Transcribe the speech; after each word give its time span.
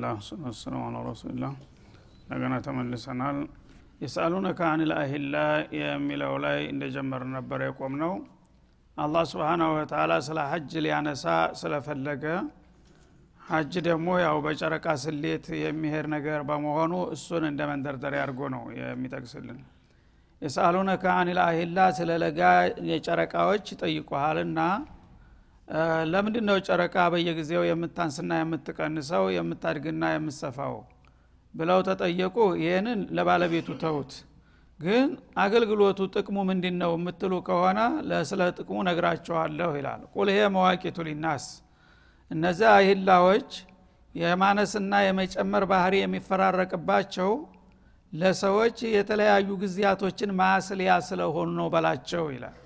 አልሐምዱሊላህ 0.00 0.48
ወሰላሙ 0.48 0.82
አላ 0.88 0.98
ረሱሊላህ 1.06 1.52
እንደገና 2.22 2.54
ተመልሰናል 2.66 3.38
የስአሉነከ 4.02 4.60
አኒል 4.72 4.92
አሂላ 4.98 5.36
የሚለው 5.78 6.34
ላይ 6.44 6.58
እንደጀመር 6.72 7.22
ነበር 7.36 7.60
የቆም 7.66 7.94
ነው 8.02 8.12
አላህ 8.96 9.24
ስብሓናሁ 9.32 9.70
ወተላ 9.76 10.12
ስለ 10.26 10.38
ሀጅ 10.52 10.72
ሊያነሳ 10.84 11.24
ስለፈለገ 11.60 12.24
ሀጅ 13.40 13.74
ደግሞ 13.88 14.08
ያው 14.24 14.36
በጨረቃ 14.46 14.86
ስሌት 15.04 15.46
የሚሄድ 15.62 16.06
ነገር 16.14 16.40
በመሆኑ 16.48 16.94
እሱን 17.14 17.44
እንደ 17.50 17.60
መንደርደሪያ 17.70 18.22
አድርጎ 18.24 18.40
ነው 18.54 18.62
የሚጠቅስልን 18.80 19.58
የስአሉነከ 20.42 21.04
አኒል 21.20 21.40
አሂላ 21.46 21.88
ስለ 21.98 22.10
ለጋ 22.24 22.40
የጨረቃዎች 22.90 23.66
ይጠይቁሃልና 23.74 24.60
ለምንድን 26.12 26.44
ነው 26.48 26.56
ጨረቃ 26.66 26.96
በየጊዜው 27.12 27.62
የምታንስና 27.68 28.32
የምትቀንሰው 28.38 29.24
የምታድግና 29.34 30.04
የምትሰፋው? 30.12 30.74
ብለው 31.54 31.80
ተጠየቁ። 31.88 32.36
ይህንን 32.62 33.00
ለባለቤቱ 33.16 33.68
ተውት 33.82 34.12
ግን 34.80 35.08
አገልግሎቱ 35.42 36.00
ጥቅሙ 36.14 36.36
ምንድን 36.50 36.76
ነው 36.82 36.92
የምትሉ 36.96 37.32
ከሆነ 37.46 37.78
ስለ 38.30 38.42
ጥቅሙ 38.58 38.76
ነግራቸዋለሁ 38.88 39.70
ይላል። 39.78 40.02
ቁል 40.14 40.28
ይሄ 40.32 40.40
መዋቂቱ 40.56 41.06
ሊናስ። 41.08 41.46
እነዚያ 42.30 42.70
አሂላዎች 42.78 43.50
የማነስና 44.14 44.92
የመጨመር 45.06 45.64
ባህሪ 45.72 45.94
የሚፈራረቅባቸው 46.02 47.30
ለሰዎች 48.12 48.78
የተለያዩ 48.92 49.48
ጊዜያቶችን 49.62 50.30
ማስልያ 50.40 50.92
ስለሆኑ 51.08 51.50
ነው 51.58 51.68
በላቸው 51.74 52.24
ይላል 52.34 52.56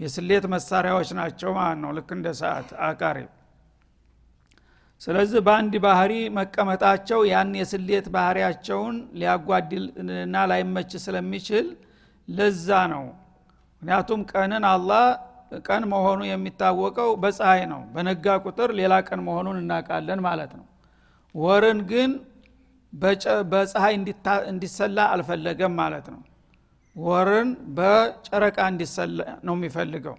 የስሌት 0.00 0.44
መሳሪያዎች 0.52 1.08
ናቸው 1.18 1.50
ማለት 1.58 1.78
ነው። 1.82 1.90
ልክ 1.96 2.10
እንደ 2.16 2.28
ሰዓት 2.40 2.68
አቃሪ። 2.88 3.18
ስለዚህ 5.00 5.40
በአንድ 5.46 5.74
ባህሪ 5.84 6.12
መቀመጣቸው 6.38 7.20
ያን 7.30 7.50
የስሌት 7.60 8.06
ባህሪያቸውን 8.14 8.96
ሊያጓድልና 9.20 10.36
ላይመች 10.50 10.92
ስለሚችል 11.04 11.66
ለዛ 12.28 12.78
ነው። 12.94 13.04
ምክንያቱም 13.82 14.20
ቀንን 14.32 14.64
አላህ 14.72 15.04
ቀን 15.66 15.82
መሆኑ 15.92 16.20
የሚታወቀው 16.28 17.10
በፀሐይ 17.22 17.62
ነው። 17.72 17.82
በነጋ 17.94 18.26
ቁጥር 18.44 18.70
ሌላ 18.80 18.94
ቀን 19.08 19.20
መሆኑን 19.28 19.58
እናውቃለን 19.62 20.20
ማለት 20.26 20.52
ነው። 20.58 20.66
ወርን 21.34 21.78
ግን 21.90 22.10
በፀሐይ 23.52 23.94
እንዲሰላ 24.52 24.98
አልፈለገም 25.14 25.72
ማለት 25.80 26.06
ነው 26.14 26.20
ወርን 26.98 27.48
በጨረቃ 27.76 28.58
እንዲሰላ 28.70 29.18
ነው 29.46 29.54
የሚፈልገው። 29.58 30.16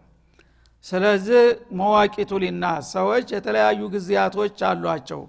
ስለዚህ 0.85 1.43
መዋቂቱ 1.79 2.31
ሊና 2.43 2.65
ሰዎች 2.91 3.27
የተለያዩ 3.35 3.81
ጊዜያቶች 3.95 4.59
አሏቸው። 4.69 5.21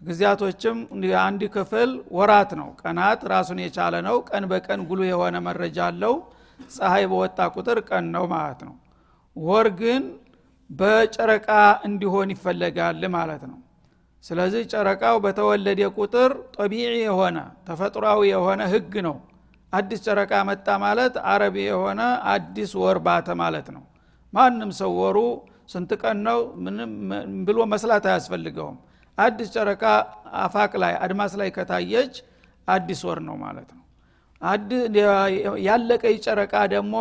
ጊዜያቶችም 0.00 0.78
አንድ 1.22 1.42
ክፍል 1.54 1.90
ወራት 2.16 2.50
ነው። 2.60 2.68
ቀናት 2.80 3.20
ራሱን 3.32 3.60
የቻለ 3.64 3.94
ነው። 4.08 4.16
ቀን 4.28 4.44
በቀን 4.50 4.80
ጉሉ 4.88 5.00
የሆነ 5.10 5.36
መረጃ 5.46 5.78
አለው። 5.88 6.14
ፀሐይ 6.70 7.04
በወጣ 7.10 7.38
ቁጥር 7.56 7.78
ቀን 7.88 8.04
ነው 8.14 8.24
ማለት 8.34 8.60
ነው። 8.68 8.74
ወር 9.36 9.68
ግን 9.80 10.02
በጨረቃ 10.70 11.48
እንዲሆን 11.88 12.28
ይፈለጋል 12.34 13.02
ማለት 13.16 13.42
ነው። 13.50 13.58
ስለዚህ 14.24 14.62
ጨረቃው 14.72 15.16
በተወለደ 15.24 15.80
ቁጥር 15.98 16.30
ጠቢዒ 16.56 16.92
የሆነ 17.02 17.36
ተፈጥሯዊ 17.66 18.22
የሆነ 18.32 18.62
ህግ 18.72 18.94
ነው 19.06 19.16
አዲስ 19.76 20.00
ጨረቃ 20.06 20.32
መጣ 20.48 20.68
ማለት 20.82 21.14
አረቢ 21.30 21.56
የሆነ 21.66 22.00
አዲስ 22.32 22.70
ወር 22.80 22.98
ባተ 23.06 23.28
ማለት 23.40 23.68
ነው። 23.76 23.84
ማንም 24.32 24.70
ሰው 24.78 24.90
ወሩ 25.00 25.18
ስንት 25.68 25.90
ቀን 26.02 26.18
ነው? 26.26 26.38
ብሎ 27.46 27.58
መስላት 27.72 28.04
አያስፈልገውም። 28.10 28.76
አዲስ 29.18 29.48
ጨረቃ 29.56 29.82
አፋቅ 30.42 30.72
ላይ 30.82 30.94
አድማስ 31.04 31.32
ላይ 31.40 31.48
ከታየች 31.56 32.14
አዲስ 32.68 33.00
ወር 33.08 33.20
ነው 33.28 33.36
ማለት 33.44 33.70
ነው። 33.72 33.82
ያለቀ 35.66 36.04
ጨረቃ 36.26 36.54
ደግሞ 36.74 36.94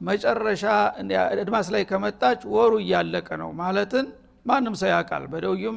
መጨረሻ 0.00 0.64
አድማስ 1.34 1.66
ላይ 1.74 1.82
ከመጣች 1.90 2.40
ወሩ 2.54 2.72
እያለቀ 2.84 3.28
ነው 3.42 3.50
ማለትን 3.60 4.06
ማንም 4.46 4.74
ሰው 4.80 4.88
ያውቃል። 4.92 5.24
በደውዩም 5.32 5.76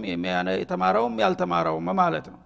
የተማረውም 0.56 1.16
ያልተማረውም 1.24 1.90
ማለት 2.02 2.26
ነው 2.34 2.40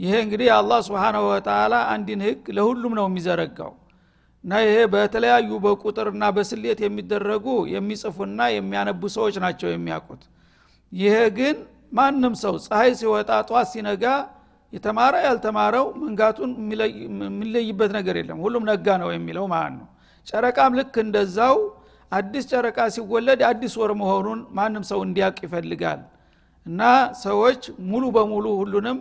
ይሄ 0.00 0.12
እንግዲህ 0.24 0.48
አላህ 0.56 0.78
ስብሓናሁ 0.86 1.22
ወተላ 1.30 1.74
አንድን 1.92 2.20
ህግ 2.26 2.44
ለሁሉም 2.56 2.92
ነው 2.98 3.06
የሚዘረጋው። 3.08 3.72
እና 4.44 4.52
ይሄ 4.64 4.76
በተለያዩ 4.92 5.50
በቁጥርና 5.64 6.24
በስሌት 6.36 6.78
የሚደረጉ 6.84 7.46
የሚጽፉና 7.72 8.40
የሚያነቡ 8.54 9.02
ሰዎች 9.16 9.34
ናቸው 9.44 9.68
የሚያውቁት። 9.72 10.22
ይሄ 10.92 11.16
ግን 11.38 11.56
ማንም 11.92 12.34
ሰው 12.42 12.54
ፀሐይ 12.66 12.92
ሲወጣ 13.00 13.30
ጧት 13.48 13.68
ሲነጋ 13.72 14.04
የተማረ 14.72 15.14
ያልተማረው 15.26 15.86
መንጋቱን 16.02 16.50
የሚለይበት 17.26 17.90
ነገር 17.98 18.16
የለም። 18.20 18.40
ሁሉም 18.44 18.64
ነጋ 18.70 18.86
ነው 19.02 19.08
የሚለው 19.14 19.46
ማለት 19.52 19.74
ነው። 19.78 19.86
ጨረቃም 20.26 20.72
ልክ 20.78 20.94
እንደዛው 21.04 21.56
አዲስ 22.12 22.44
ጨረቃ 22.52 22.78
ሲወለድ 22.94 23.40
አዲስ 23.48 23.74
ወር 23.80 23.92
መሆኑን 24.00 24.40
ማንም 24.56 24.84
ሰው 24.90 25.00
እንዲያውቅ 25.06 25.38
ይፈልጋል። 25.46 26.00
እና 26.66 26.80
ሰዎች 27.22 27.60
ሙሉ 27.90 28.04
በሙሉ 28.16 28.46
ሁሉንም 28.60 28.98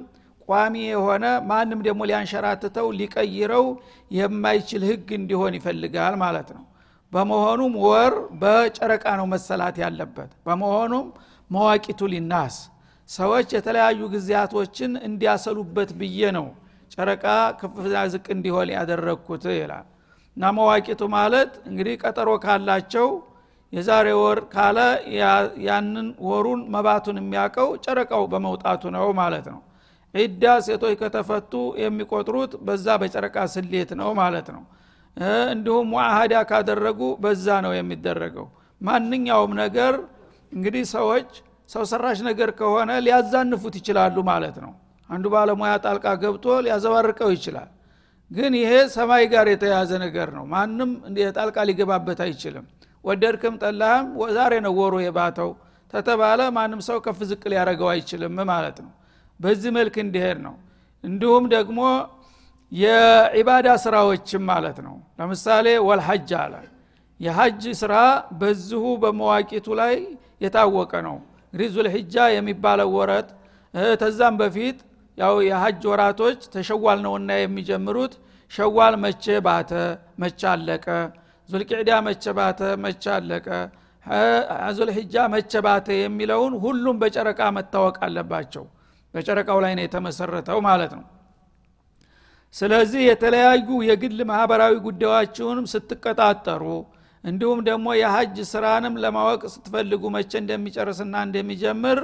ቋሚ 0.50 0.76
የሆነ 0.88 1.26
ማንም 1.50 1.80
ደግሞ 1.88 2.02
ሊያንሸራትተው 2.10 2.88
ሊቀይረው 3.00 3.66
የማይችል 4.12 4.84
ህግ 4.90 5.08
እንዲሆን 5.18 5.56
ይፈልጋል 5.58 6.16
ማለት 6.24 6.50
ነው። 6.58 6.64
በመሆኑም 7.12 7.74
ወር 7.84 8.14
በጨረቃ 8.42 9.06
ነው 9.20 9.28
መሰላት 9.32 9.78
ያለበት። 9.84 10.32
በመሆኑም 10.48 11.06
መዋቂቱ 11.50 12.02
ሊናስ 12.14 12.56
ሰዎች 13.10 13.48
የተለያዩ 13.56 14.02
ጊዜያቶችን 14.14 14.92
እንዲያሰሉበት 15.08 15.92
ብዬ 16.00 16.20
ነው 16.38 16.48
ጨረቃ 16.94 17.26
ከፍና 17.60 17.98
ዝቅ 18.14 18.26
እንዲሆን 18.36 18.70
ያደረግኩት 18.76 19.46
ይላል። 19.56 19.88
እና 20.38 20.52
መዋቂቱ 20.58 21.02
ማለት 21.16 21.52
እንግዲህ 21.70 21.96
ቀጠሮ 22.04 22.30
ካላቸው 22.44 23.08
የዛሬ 23.74 24.08
ወር 24.20 24.40
ካለ 24.54 24.78
ያንን 25.66 26.08
ወሩን 26.28 26.62
መባቱን 26.74 27.18
የሚያውቀው 27.22 27.70
ጨረቃው 27.84 28.24
በመውጣቱ 28.32 28.84
ነው 28.96 29.08
ማለት 29.20 29.48
ነው 29.54 29.60
ዒዳ 30.14 30.44
ሴቶች 30.66 30.94
ከተፈቱ 31.02 31.54
የሚቆጥሩት 31.82 32.52
በዛ 32.68 32.88
በጨረቃ 33.02 33.38
ስሌት 33.54 33.92
ነው 34.00 34.10
ማለት 34.22 34.48
ነው። 34.56 34.64
እንዲሁም 35.52 35.88
ሙአሃዳ 35.94 36.34
ካደረጉ 36.50 37.02
በዛ 37.24 37.48
ነው 37.66 37.74
የሚደረገው። 37.78 38.48
ማንኛውም 38.82 39.54
ነገር 39.62 39.94
እንግዲህ 40.52 40.84
ሰዎች 40.94 41.30
ሰው 41.70 41.84
ሰራሽ 41.92 42.20
ነገር 42.30 42.50
ከሆነ 42.60 42.92
ሊያዛንፉት 43.06 43.76
ይችላሉ 43.80 44.18
ማለት 44.30 44.56
ነው። 44.64 44.72
አንዱ 45.10 45.26
ባለሙያ 45.34 45.74
ጣልቃ 45.86 46.08
ገብቶ 46.24 46.46
ሊያዘባርቀው 46.66 47.30
ይችላል። 47.36 47.70
ግን 48.32 48.54
ይሄ 48.60 48.72
ሰማይ 48.96 49.24
ጋር 49.32 49.48
የተያዘ 49.52 49.92
ነገር 50.06 50.30
ነው። 50.38 50.44
ማንም 50.52 50.92
ጣልቃ 51.38 51.58
ሊገባበት 51.70 52.20
አይችልም። 52.26 52.66
ወደድክም 53.04 53.56
ጠላህም 53.62 54.08
ዛሬ 54.38 54.54
ነው 54.66 54.74
ወሩ 54.80 54.96
የባተው 55.04 55.52
ተተባለ 55.94 56.42
ማንም 56.58 56.82
ሰው 56.88 56.98
ከፍ 57.06 57.20
ዝቅ 57.30 57.44
ሊያደረገው 57.52 57.90
አይችልም 57.94 58.36
ማለት 58.52 58.78
ነው 58.84 58.92
በዚህ 59.40 59.72
መልክ 59.78 59.96
እንዲሄድ 60.04 60.40
ነው። 60.46 60.56
እንዲሁም 61.04 61.44
ደግሞ 61.54 61.80
የዒባዳ 62.72 63.68
ስራዎችም 63.84 64.44
ማለት 64.52 64.78
ነው። 64.88 64.96
ለምሳሌ 65.20 65.68
ወልሐጅ 65.88 66.30
አለ። 66.42 66.54
የሐጅ 67.20 67.64
ስራ 67.80 67.94
በዚሁ 68.40 68.84
በመዋቂቱ 69.02 69.68
ላይ 69.80 69.96
የታወቀ 70.44 70.92
ነው። 71.08 71.18
እንግዲህ 71.46 71.70
ዙልሕጃ 71.76 72.16
የሚባለው 72.36 72.90
ወረት 72.98 73.30
ተዛም 74.02 74.36
በፊት 74.42 74.78
ያው 75.18 75.36
የሐጅ 75.48 75.82
ወራቶች 75.92 76.40
ተሸዋል 76.54 77.00
ነውና 77.06 77.30
የሚጀምሩት 77.40 78.14
ሸዋል 78.52 78.94
መቼ 79.04 79.26
ባተ? 79.46 79.72
መቼ 80.22 80.42
አለቀ? 80.52 80.86
ዙልቅዕዳ 81.50 81.92
መቼ 82.08 82.24
ባተ? 82.38 82.62
መቼ 82.84 83.04
አለቀ? 83.18 83.48
ዙልሕጃ 84.78 85.16
መቼ 85.34 85.52
ባተ? 85.66 85.88
የሚለውን 86.00 86.54
ሁሉም 86.64 86.96
በጨረቃ 87.02 87.42
መታወቅ 87.58 87.96
አለባቸው 88.06 88.66
በጨረቃው 89.14 89.60
ላይ 89.64 89.74
ነው 89.78 89.84
የተመሰረተው 89.86 90.60
ማለት 90.68 90.92
ነው። 90.98 91.06
ስለዚህ 92.56 93.02
የተለያዩ 93.08 93.70
የግል 93.88 94.20
ማህበራዊ 94.30 94.76
ጉዳዮችውንም 94.86 95.66
ስትቀጣጠሩ 95.74 96.64
እንዲሁም 97.24 97.60
ደግሞ 97.68 97.88
የሀጅ 98.00 98.38
ስራንም 98.52 98.94
ለማወቅ 99.04 99.42
ስትፈልጉ 99.54 100.04
መቼ 100.16 100.32
እንደሚጨርስና 100.42 101.16
እንደሚጀምር 101.28 102.00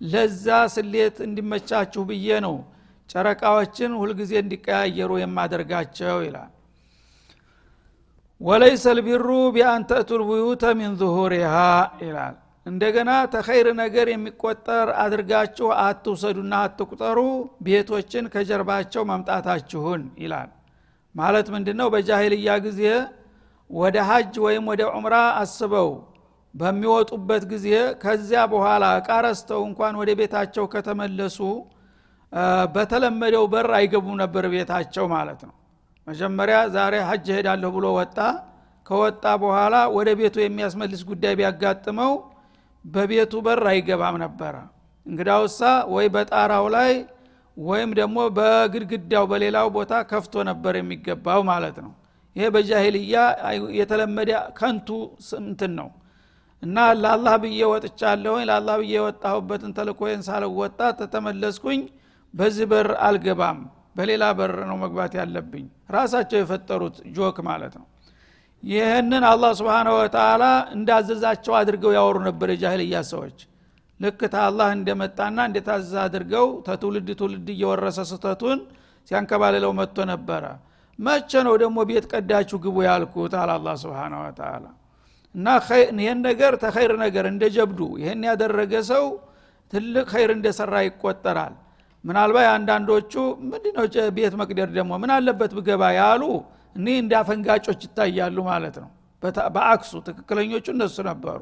ለዛ 0.00 0.46
ስሌት 0.74 1.16
እንዲመቻችሁ 1.26 2.02
ብዬ 2.10 2.28
ነው 2.46 2.56
ጨረቃዎችን 3.10 3.92
ሁልጊዜ 4.00 4.32
እንዲቀያየሩ 4.42 5.10
የማደርጋቸው 5.20 6.18
ይላል። 6.26 6.50
ወለይሰ 8.40 8.84
ልቢሩ 8.96 9.26
ቢአንተእቱ 9.54 10.10
ልቡዩተ 10.20 10.64
ሚን 10.78 10.92
ዙሁሪሃ 11.00 11.54
ይላል 12.04 12.36
እንደገና 12.68 13.10
ተኸይር 13.32 13.68
ነገር 13.80 14.06
የሚቆጠር 14.10 14.88
አድርጋችሁ 15.02 15.68
አትውሰዱና 15.80 16.54
አትቁጠሩ 16.64 17.18
ቤቶችን 17.62 18.24
ከጀርባቸው 18.34 19.02
መምጣታችሁን 19.10 20.02
ይላል። 20.22 20.50
ማለት 21.14 21.46
ምንድ 21.54 21.68
ነው 21.80 21.88
በጃሂልያ 21.94 22.50
ጊዜ 22.66 22.82
ወደ 23.70 23.96
ሀጅ 24.10 24.34
ወይም 24.46 24.64
ወደ 24.72 24.82
ዑምራ 24.92 25.14
አስበው 25.40 25.90
በሚወጡበት 26.54 27.42
ጊዜ 27.50 27.66
ከዚያ 28.02 28.42
በኋላ 28.52 28.84
እቃ 29.00 29.08
እንኳን 29.64 29.94
ወደ 30.00 30.10
ቤታቸው 30.20 30.66
ከተመለሱ 30.74 31.38
በተለመደው 32.74 33.44
በር 33.52 33.70
አይገቡም 33.78 34.16
ነበር 34.22 34.44
ቤታቸው 34.54 35.04
ማለት 35.14 35.40
ነው። 35.48 35.54
መጀመሪያ 36.06 36.58
ዛሬ 36.74 36.94
ሀጅ 37.08 37.26
ሄዳለሁ 37.36 37.70
ብሎ 37.76 37.86
ወጣ። 37.98 38.18
ከወጣ 38.86 39.24
በኋላ 39.42 39.76
ወደ 39.96 40.08
ቤቱ 40.18 40.36
የሚያስመልስ 40.42 41.00
ጉዳይ 41.08 41.34
ቢያጋጥመው 41.38 42.12
በቤቱ 42.84 43.32
በር 43.46 43.62
አይገባም 43.70 44.16
ነበረ። 44.24 44.54
እንግዳውሳ 45.06 45.60
ወይ 45.94 46.06
በጣራው 46.14 46.66
ላይ 46.76 46.92
ወይም 47.56 47.90
ደግሞ 47.98 48.18
በግድግዳው 48.36 49.24
በሌላው 49.30 49.68
ቦታ 49.76 49.92
ከፍቶ 50.10 50.34
ነበር 50.50 50.74
የሚገባው 50.78 51.40
ማለት 51.50 51.78
ነው። 51.84 51.92
ይሄ 52.36 52.46
በጃሂልያ 52.54 53.16
የተለመደ 53.78 54.30
ከንቱ 54.58 54.88
ስምትን 55.28 55.72
ነው። 55.80 55.88
እና 56.62 56.76
ለአላህ 57.00 57.34
ብዬ 57.42 57.60
ወጥቻለሁኝ 57.72 58.44
ለአላህ 58.48 58.76
ብዬ 58.80 58.92
የወጣሁበትን 58.96 59.74
ተልኮዬን 59.78 60.22
ሳልወጣ 60.28 60.80
ተተመለስኩኝ። 61.00 61.82
በዚህ 62.34 62.66
በር 62.72 62.88
አልገባም 63.06 63.58
በሌላ 63.96 64.24
በር 64.38 64.54
ነው 64.70 64.76
መግባት 64.82 65.12
ያለብኝ። 65.18 65.66
ራሳቸው 65.90 66.38
የፈጠሩት 66.40 66.96
ጆክ 67.16 67.36
ማለት 67.48 67.74
ነው 67.80 67.86
ይህንን 68.62 69.24
አላህ 69.28 69.50
ስብንሁ 69.58 69.92
ወተላ 69.98 70.44
እንዳዘዛቸው 70.74 71.52
አድርገው 71.58 71.92
ያወሩ 71.96 72.16
ነበር 72.28 72.48
የጃህልያ 72.52 72.96
ሰዎች። 73.10 73.38
ልክ 74.00 74.20
ታላህ 74.34 74.68
እንደመጣና 74.76 75.38
እንደታዘዘ 75.48 75.94
አድርገው 76.04 76.46
ተትውልድ 76.66 77.08
ትውልድ 77.20 77.48
እየወረሰ 77.54 77.98
ስተቱን 78.10 78.58
ሲያንከባልለው 79.08 79.72
መጥቶ 79.78 79.98
ነበረ። 80.12 80.44
መቼ 80.98 81.30
ነው 81.46 81.54
ደግሞ 81.62 81.78
ቤት 81.90 82.04
ቀዳችሁ 82.12 82.58
ግቡ 82.64 82.76
ያልኩት? 82.88 83.32
አለ 83.40 83.50
አላ 83.56 83.68
ስብን 83.82 84.14
ወተላ 84.20 84.64
እና 85.34 85.46
ይህን 85.98 86.20
ነገር 86.28 86.52
ተኸይር 86.62 86.92
ነገር 87.04 87.24
እንደ 87.32 87.44
ጀብዱ 87.56 87.80
ይህን 88.02 88.22
ያደረገ 88.30 88.72
ሰው 88.90 89.04
ትልቅ 89.72 90.06
ኸይር 90.12 90.30
እንደሰራ 90.36 90.74
ይቆጠራል። 90.86 91.54
ምናልባት 92.04 92.46
አንዳንዶቹ 92.56 93.12
ምንድነው 93.50 93.86
ቤት 94.16 94.34
መቅደር 94.40 94.68
ደግሞ 94.76 94.92
ምን 95.02 95.10
አለበት 95.16 95.52
ብገባ 95.58 95.82
ያሉ 95.98 96.22
እኒህ 96.78 96.96
እንደ 97.02 97.12
አፈንጋጮች 97.20 97.80
ይታያሉ 97.86 98.38
ማለት 98.48 98.76
ነው። 98.82 98.90
በአክሱ 99.54 99.92
ትክክለኞቹ 100.08 100.66
እነሱ 100.74 100.96
ነበሩ። 101.08 101.40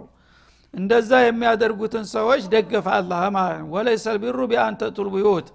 እንደዛ 0.75 1.11
የሚያደርጉትን 1.23 2.05
ሰዎች 2.13 2.43
ደገፈ 2.53 2.87
አላህ 2.99 3.23
ማለት 3.37 3.59
ነው። 3.63 3.69
ወለይሰል 3.75 4.17
ቢሩ 4.23 4.39
ቢአንተ 4.51 4.83
ቱልቡዩት 4.97 5.49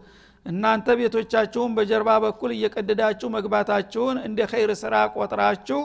እናንተ 0.45 0.88
ቤቶቻችሁን 1.00 1.72
በጀርባ 1.78 2.10
በኩል 2.24 2.51
እየቀደዳችሁ 2.56 3.28
መግባታችሁን 3.36 4.18
እንደ 4.28 4.39
ኸይር 4.51 4.72
ስራ 4.81 4.94
ቆጥራችሁ 5.16 5.81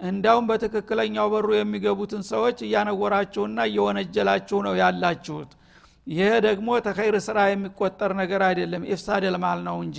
እንዳውም 0.00 0.46
በትክክለኛው 0.50 1.26
በሩ 1.32 1.48
የሚገቡትን 1.56 2.22
ሰዎች 2.30 2.58
እያነወራችሁና 2.66 3.58
እየወነጀላችሁ 3.70 4.58
ነው 4.66 4.74
ያላችሁት። 4.80 5.52
ይሄ 6.06 6.28
ደግሞ 6.46 6.68
ተኸይር 6.86 7.16
ስራ 7.26 7.38
የሚቆጠር 7.50 8.12
ነገር 8.20 8.42
አይደለም 8.48 8.82
ኢፍሳድ 8.92 9.24
ልማል 9.34 9.60
ነው 9.68 9.78
እንጂ 9.86 9.98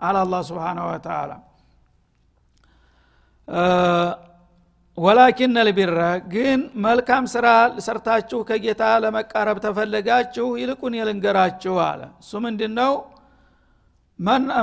አላ 0.00 0.16
ስብን 0.48 0.78
ወተላ 0.86 1.32
ወላኪን 4.98 5.56
ልቢረ 5.66 6.00
ግን 6.32 6.60
መልካም 6.84 7.24
ስራ 7.32 7.46
ሰርታችሁ 7.86 8.38
ከጌታ 8.48 8.82
ለመቃረብ 9.04 9.58
ተፈለጋችሁ 9.64 10.46
ይልቁን 10.60 10.94
የልንገራችሁ 10.98 11.74
አለ። 11.86 12.02
እሱ 12.22 12.32
ምንድ 12.44 12.62
ነው 12.78 12.92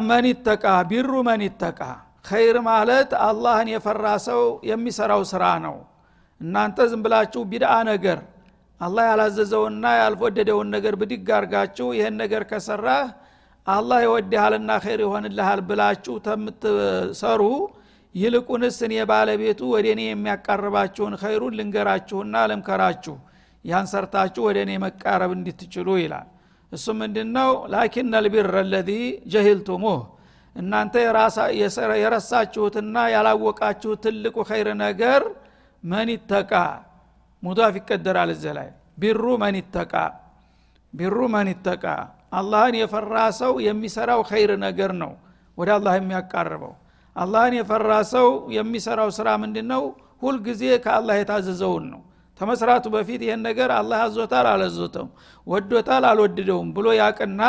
መን 0.05 0.25
ይተቃ 0.29 0.65
ቢሩ 0.89 1.11
መን 1.27 1.41
ይተቃ። 1.47 1.79
ኸይር 2.29 2.57
ማለት 2.67 3.11
አላህን 3.27 3.69
የፈራ 3.73 4.05
ሰው 4.27 4.41
የሚሰራው 4.69 5.21
ስራ 5.31 5.43
ነው። 5.65 5.75
እናንተ 6.41 6.77
ዝም 6.91 7.01
ብላችሁ 7.05 7.41
ቢድአ 7.51 7.73
ነገር 7.91 8.19
አላህ 8.81 9.03
ያላዘዘውና 9.09 9.85
ያልወደደውን 9.99 10.69
ነገር 10.75 10.93
ብድግ 11.01 11.27
አርጋችሁ 11.37 11.87
ይህን 11.97 12.15
ነገር 12.21 12.43
ከሰራህ 12.51 13.07
አላህ 13.67 13.99
ይወድሃልና 14.05 14.71
ኸይር 14.83 15.01
ይሆንልሃል 15.05 15.59
ብላችሁ 15.67 16.15
ተምትሰሩ 16.27 17.41
ይልቁንስ 18.15 18.77
እኔ 18.85 18.93
ባለቤቱ 19.11 19.59
ወደ 19.73 19.87
እኔ 19.95 20.01
የሚያቃርባችሁን 20.07 21.13
ኸይሩን 21.21 21.53
ልንገራችሁና 21.59 22.35
ልምከራችሁ 22.51 23.15
ያን 23.65 23.85
ሰርታችሁ 23.91 24.41
ወደ 24.47 24.57
እኔ 24.65 24.71
መቃረብ 24.83 25.31
እንድትችሉ 25.37 25.87
ይላል። 26.01 26.27
እሱ 26.71 26.85
ምንድነው? 26.99 27.51
ላኪን 27.73 28.13
ልቢር 28.25 28.47
ለዚ 28.73 28.89
ጀሂልቱሙህ 29.33 29.99
እናንተ 30.55 30.93
የረሳችሁትና 32.01 32.95
ያላወቃችሁት 33.13 33.99
ትልቁ 34.05 34.37
ኸይር 34.49 34.69
ነገር 34.83 35.21
መን 35.83 36.09
ይተቃ? 36.15 36.53
ሙዳፍ 37.43 37.75
ይቀደራል 37.79 38.31
እዚ 38.35 38.45
ላይ። 38.57 38.69
ቢሩ 39.01 39.23
መን 39.43 39.55
ይተቃ? 39.61 39.93
ቢሩ 40.93 41.17
መን 41.33 41.47
ይተቃ? 41.53 41.85
አላህን 42.33 42.75
የፈራ 42.81 43.15
ሰው 43.39 43.53
የሚሰራው 43.67 44.21
ኸይር 44.29 44.51
ነገር 44.65 44.91
ነው። 45.01 45.11
ወደ 45.57 45.69
አላህ 45.77 45.93
የሚያቃርበው 45.97 46.73
አላህን 47.15 47.53
የፈራ 47.57 47.91
ሰው 48.11 48.27
የሚሰራው 48.55 49.09
ስራ 49.17 49.27
ምንድን 49.41 49.67
ነው 49.73 49.83
ሁልጊዜ 50.21 50.63
ከአላህ 50.83 51.15
የታዘዘውን 51.19 51.85
ነው። 51.93 52.01
ተመስራቱ 52.41 52.85
በፊት 52.93 53.21
ይህን 53.25 53.41
ነገር 53.47 53.69
አላህ 53.79 53.99
አዞታል 54.05 54.47
አላዞተም? 54.51 55.07
ወዶታል 55.47 56.03
አልወድደውም 56.11 56.69
ብሎ 56.75 56.87
ያቅና 56.99 57.41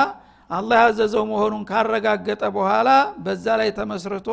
አላህ 0.51 0.79
ያዘዘው 0.85 1.25
መሆኑን 1.31 1.63
ካረጋገጠ 1.71 2.43
በኋላ 2.57 2.89
በዛ 3.25 3.47
ላይ 3.61 3.71
ተመስርቶ 3.79 4.29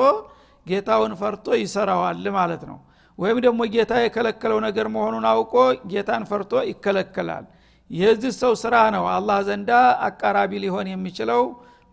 ጌታውን 0.66 1.14
ፈርቶ 1.22 1.48
ይሰራዋል 1.62 2.26
ማለት 2.38 2.64
ነው። 2.70 2.78
ወይም 3.20 3.38
ደግሞ 3.46 3.62
ጌታ 3.74 3.94
የከለከለው 4.02 4.60
ነገር 4.66 4.88
መሆኑን 4.96 5.26
አውቆ 5.32 5.54
ጌታን 5.92 6.24
ፈርቶ 6.30 6.62
ይከለከላል። 6.70 7.46
የዚህ 7.92 8.34
ሰው 8.42 8.54
ስራ 8.64 8.76
ነው 8.96 9.06
አላህ 9.14 9.38
ዘንዳ 9.48 9.72
አቃራቢ 10.08 10.52
ሊሆን 10.64 10.88
የሚችለው 10.92 11.42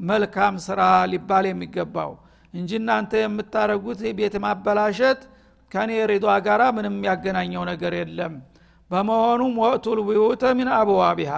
መልካም 0.00 0.54
ስራ 0.66 0.80
ሊባል 1.12 1.44
የሚገባው 1.50 2.10
እንጂ 2.56 2.70
እናንተ 2.80 3.12
የምታረጉት 3.20 4.00
ቤት 4.18 4.34
ማበላሸት 4.44 5.20
ከኔ 5.72 5.92
ሪዷ 6.10 6.26
ጋራ 6.46 6.62
ምንም 6.76 6.96
ያገናኘው 7.08 7.62
ነገር 7.70 7.94
የለም። 7.98 8.34
በመሆኑም 8.90 9.54
ወቅቱል 9.62 10.00
ቡዩተ 10.08 10.42
ሚን 10.58 10.68
አብዋቢሃ 10.76 11.32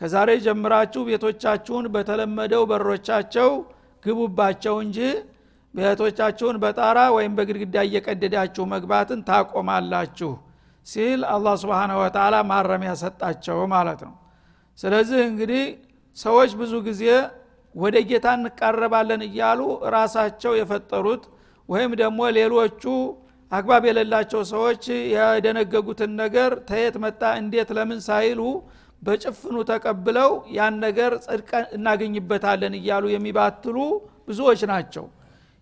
ከዛሬ 0.00 0.30
ጀምራችሁ 0.44 1.02
ቤቶቻችሁን 1.08 1.86
በተለመደው 1.94 2.62
በሮቻቸው 2.70 3.50
ግቡባቸው 4.02 4.74
እንጂ 4.84 4.98
ቤቶቻችሁን 5.74 6.56
በጣራ 6.62 6.98
ወይም 7.16 7.32
በግድግዳ 7.38 7.76
እየቀደዳችሁ 7.86 8.64
መግባትን 8.74 9.20
ታቆማላችሁ 9.28 10.30
ሲል 10.86 11.20
አላህ 11.32 11.54
ስብን 11.62 11.92
ወተላ 12.00 12.34
ማረሚያ 12.50 12.92
ሰጣቸው 13.02 13.58
ማለት 13.74 14.00
ነው። 14.06 14.14
ስለዚህ 14.78 15.20
እንግዲህ 15.30 15.64
ሰዎች 16.16 16.50
ብዙ 16.60 16.72
ጊዜ 16.86 17.02
ወደ 17.76 17.96
ጌታ 18.10 18.26
እንቃረባለን 18.38 19.22
እያሉ 19.26 19.60
ራሳቸው 19.94 20.52
የፈጠሩት 20.58 21.24
ወይም 21.68 21.92
ደግሞ 22.00 22.20
ሌሎቹ 22.36 22.82
አግባብ 23.52 23.82
የሌላቸው 23.88 24.40
ሰዎች 24.52 24.84
የደነገጉትን 25.14 26.12
ነገር 26.22 26.52
ተየት 26.68 26.96
መጣ 27.04 27.22
እንዴት 27.40 27.68
ለምን 27.76 28.00
ሳይሉ 28.06 28.40
በጭፍኑ 29.02 29.56
ተቀብለው 29.70 30.30
ያን 30.56 30.74
ነገር 30.84 31.12
ጽድቀ 31.26 31.50
እናገኝበታለን 31.76 32.74
እያሉ 32.78 33.04
የሚባትሉ 33.12 33.76
ብዙዎች 34.28 34.62
ናቸው። 34.72 35.04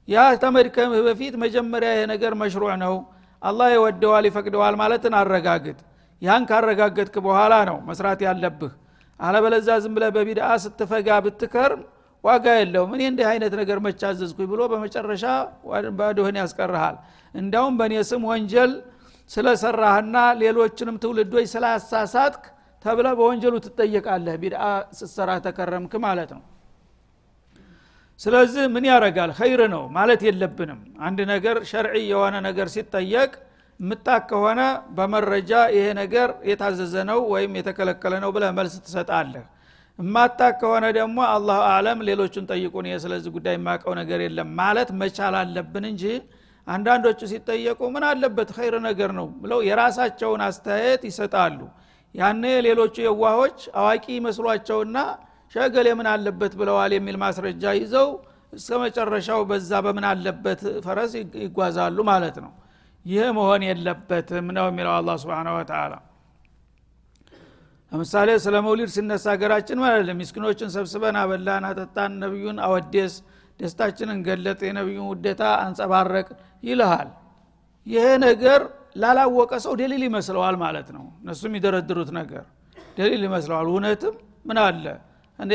ያ 0.08 0.24
ተመድከምህ 0.42 1.02
በፊት 1.08 1.34
መጀመሪያ 1.44 1.90
ይሄ 1.94 2.04
ነገር 2.12 2.32
መሽሩዕ 2.42 2.72
ነው 2.84 2.94
አላህ 3.42 3.68
ይወደዋል 3.74 4.24
ይፈቅደዋል 4.28 4.74
ማለትን 4.82 5.14
አረጋግጥ። 5.20 5.78
ያን 6.22 6.42
ካረጋገጥክ 6.50 7.16
በኋላ 7.26 7.54
ነው 7.70 7.78
መስራት 7.88 8.20
ያለብህ። 8.26 8.72
አለበለዛ 9.20 9.68
ዝም 9.82 9.92
ብለ 9.96 10.04
በቢድአ 10.14 10.48
ስትፈጋ 10.64 11.08
ብትከርም 11.24 11.82
ዋጋ 12.24 12.46
የለውም። 12.58 12.90
እኔ 12.96 13.02
እንዲህ 13.10 13.26
አይነት 13.30 13.54
ነገር 13.60 13.78
መቻዘዝኩኝ 13.86 14.46
ብሎ 14.52 14.60
በመጨረሻ 14.72 15.24
ባዶህን 15.98 16.36
ያስቀርሃል። 16.42 16.96
እንዳውም 17.34 17.74
በእኔ 17.80 17.94
ስም 18.10 18.22
ወንጀል 18.30 18.72
ስለሰራህና 19.30 20.16
ሌሎችንም 20.40 20.96
ትውልዶች 21.02 21.46
ስላሳሳትክ 21.54 22.42
ተብለ 22.84 23.06
በወንጀሉ 23.18 23.54
ትጠየቃለህ። 23.66 24.34
ቢድአ 24.42 24.64
ስትሰራ 24.98 25.30
ተከረምክ 25.46 25.92
ማለት 26.06 26.30
ነው። 26.36 26.42
ስለዚህ 28.20 28.64
ምን 28.74 28.84
ያረጋል? 28.90 29.30
ኸይር 29.38 29.60
ነው 29.72 29.82
ማለት 29.96 30.20
የለብንም። 30.26 30.80
አንድ 31.00 31.18
ነገር 31.32 31.56
ሸርዒ 31.70 31.96
የሆነ 32.10 32.34
ነገር 32.48 32.66
ሲጠየቅ 32.74 33.32
ምታ 33.80 34.08
ከሆነ 34.28 34.60
በመረጃ 34.96 35.52
ይሄ 35.76 35.86
ነገር 36.00 36.28
የታዘዘ 36.50 36.94
ነው 37.10 37.18
ወይም 37.32 37.52
የተከለከለ 37.58 38.14
ነው 38.24 38.30
ብለህ 38.36 38.52
መልስ 38.58 38.74
ትሰጣለህ 38.84 39.44
እማታ 39.98 40.40
ከሆነ 40.60 40.84
ደግሞ 40.96 41.18
አላሁ 41.28 41.60
አለም 41.72 41.98
ሌሎቹን 42.08 42.46
ጠይቁን 42.50 42.86
ስለዚህ 43.02 43.32
ጉዳይ 43.36 43.54
የማቀው 43.56 43.92
ነገር 44.00 44.20
የለም 44.24 44.48
ማለት 44.60 44.88
መቻል 45.00 45.34
አለብን 45.40 45.84
እንጂ 45.90 46.04
አንዳንዶቹ 46.66 47.20
ሲጠየቁ 47.30 47.80
ምን 47.94 48.04
አለበት 48.10 48.50
ኸይር 48.56 48.74
ነገር 48.86 49.10
ነው 49.18 49.26
ብለው 49.42 49.58
የራሳቸውን 49.66 50.42
አስተያየት 50.46 51.02
ይሰጣሉ። 51.08 51.58
ያነ 52.14 52.44
ሌሎቹ 52.66 52.94
የዋሆች 53.04 53.58
አዋቂ 53.80 54.06
መስሏቸውና 54.26 54.96
ሸገሌ 55.54 55.88
ምን 55.98 56.08
አለበት 56.12 56.52
ብለዋል 56.60 56.92
የሚል 56.96 57.16
ማስረጃ 57.24 57.64
ይዘው 57.78 58.08
እስከ 58.52 58.78
መጨረሻው 58.82 59.40
በዛ 59.50 59.80
በምን 59.86 60.06
አለበት 60.10 60.60
ፈረስ 60.84 61.12
ይጓዛሉ 61.44 61.98
ማለት 62.10 62.36
ነው። 62.44 62.52
ይህ 63.04 63.26
መሆን 63.38 63.62
የለበትም 63.68 64.46
ነው 64.56 64.66
የሚለው 64.70 64.92
አላ 64.98 65.16
ስብን 65.22 65.48
ወተላ 65.56 65.94
ለምሳሌ 67.94 68.28
ስለ 68.44 68.54
መውሊድ 68.66 68.90
ሲነሳ 68.94 69.24
ሀገራችን 69.32 69.78
ማለት 69.82 70.04
ነው 70.08 70.14
ሚስኪኖችን 70.20 70.68
ሰብስበን 70.74 71.16
አበላን 71.20 71.64
አጠጣን 71.68 72.12
ነቢዩን 72.22 72.56
አወደስ 72.66 73.14
ደስታችንን 73.60 74.18
ገለጥ 74.26 74.60
የነቢዩን 74.68 75.06
ውደታ 75.10 75.42
አንጸባረቅ 75.64 76.26
ይልሃል። 76.62 77.10
ይሄ 77.86 78.06
ነገር 78.24 78.60
ላላወቀ 79.02 79.52
ሰው 79.64 79.74
ደሊል 79.80 80.02
ይመስለዋል 80.08 80.56
ማለት 80.64 80.88
ነው። 80.96 81.04
እነሱ 81.22 81.42
የሚደረድሩት 81.48 82.10
ነገር 82.18 82.44
ደሊል 82.98 83.22
ይመስለዋል። 83.28 83.68
እውነትም 83.72 84.16
ምን 84.46 84.58
አለ? 84.64 84.84
እንደ 85.38 85.52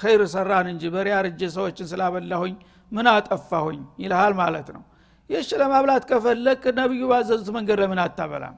ኸይር 0.00 0.22
ሰራን 0.34 0.68
እንጂ 0.72 0.84
በሪያ 0.94 1.16
ርጄ 1.26 1.40
ሰዎችን 1.56 1.90
ስላበላሁኝ 1.92 2.54
ምን 2.92 3.08
አጠፋሁኝ 3.14 3.82
ይልሃል 4.04 4.32
ማለት 4.42 4.70
ነው። 4.76 4.84
ይህች 5.30 5.50
ለማብላት 5.60 6.06
ከፈለግ 6.10 6.62
ነቢዩ 6.80 7.02
ባዘዙት 7.12 7.50
መንገድ 7.56 7.78
ለምን 7.84 8.00
አታበላም? 8.04 8.56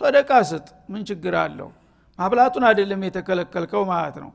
ሶደቃ 0.00 0.30
ስጥ። 0.50 0.66
ምን 0.92 1.02
ችግር 1.10 1.36
አለው 1.42 1.68
ማብላቱን 2.18 2.64
አይደለም 2.68 3.00
የተከለከልከው 3.06 3.82
ማለት 3.92 4.16
ነው። 4.22 4.30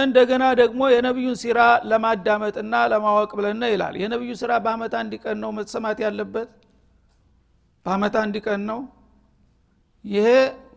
እንደገና 0.00 0.44
ደግሞ 0.60 0.80
የነቢዩን 0.92 1.36
ሲራ 1.42 1.60
ለማዳመጥና 1.90 2.74
ለማወቅ 2.92 3.30
ብለነ 3.38 3.62
ይላል። 3.72 3.94
የነቢዩ 4.02 4.32
ስራ 4.42 4.52
በአመት 4.64 4.92
አንድ 5.00 5.12
ቀን 5.24 5.36
ነው 5.42 5.50
መሰማት 5.56 5.98
ያለበት? 6.04 6.50
በአመት 7.86 8.14
አንድ 8.22 8.36
ቀን 8.46 8.60
ነው? 8.70 8.80
ይሄ 10.04 10.26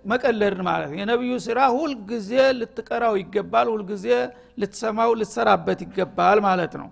መቀለድ 0.05 0.59
ማለት 0.67 0.91
የነቢዩ 0.97 1.33
ስራ 1.45 1.59
ሁልጊዜ 1.75 2.31
ልትቀራው 2.59 3.13
ይገባል 3.21 3.67
ሁልጊዜ 3.73 4.07
ልትሰማው 4.61 5.11
ልትሰራበት 5.19 5.79
ይገባል 5.85 6.39
ማለት 6.47 6.73
ነው። 6.81 6.89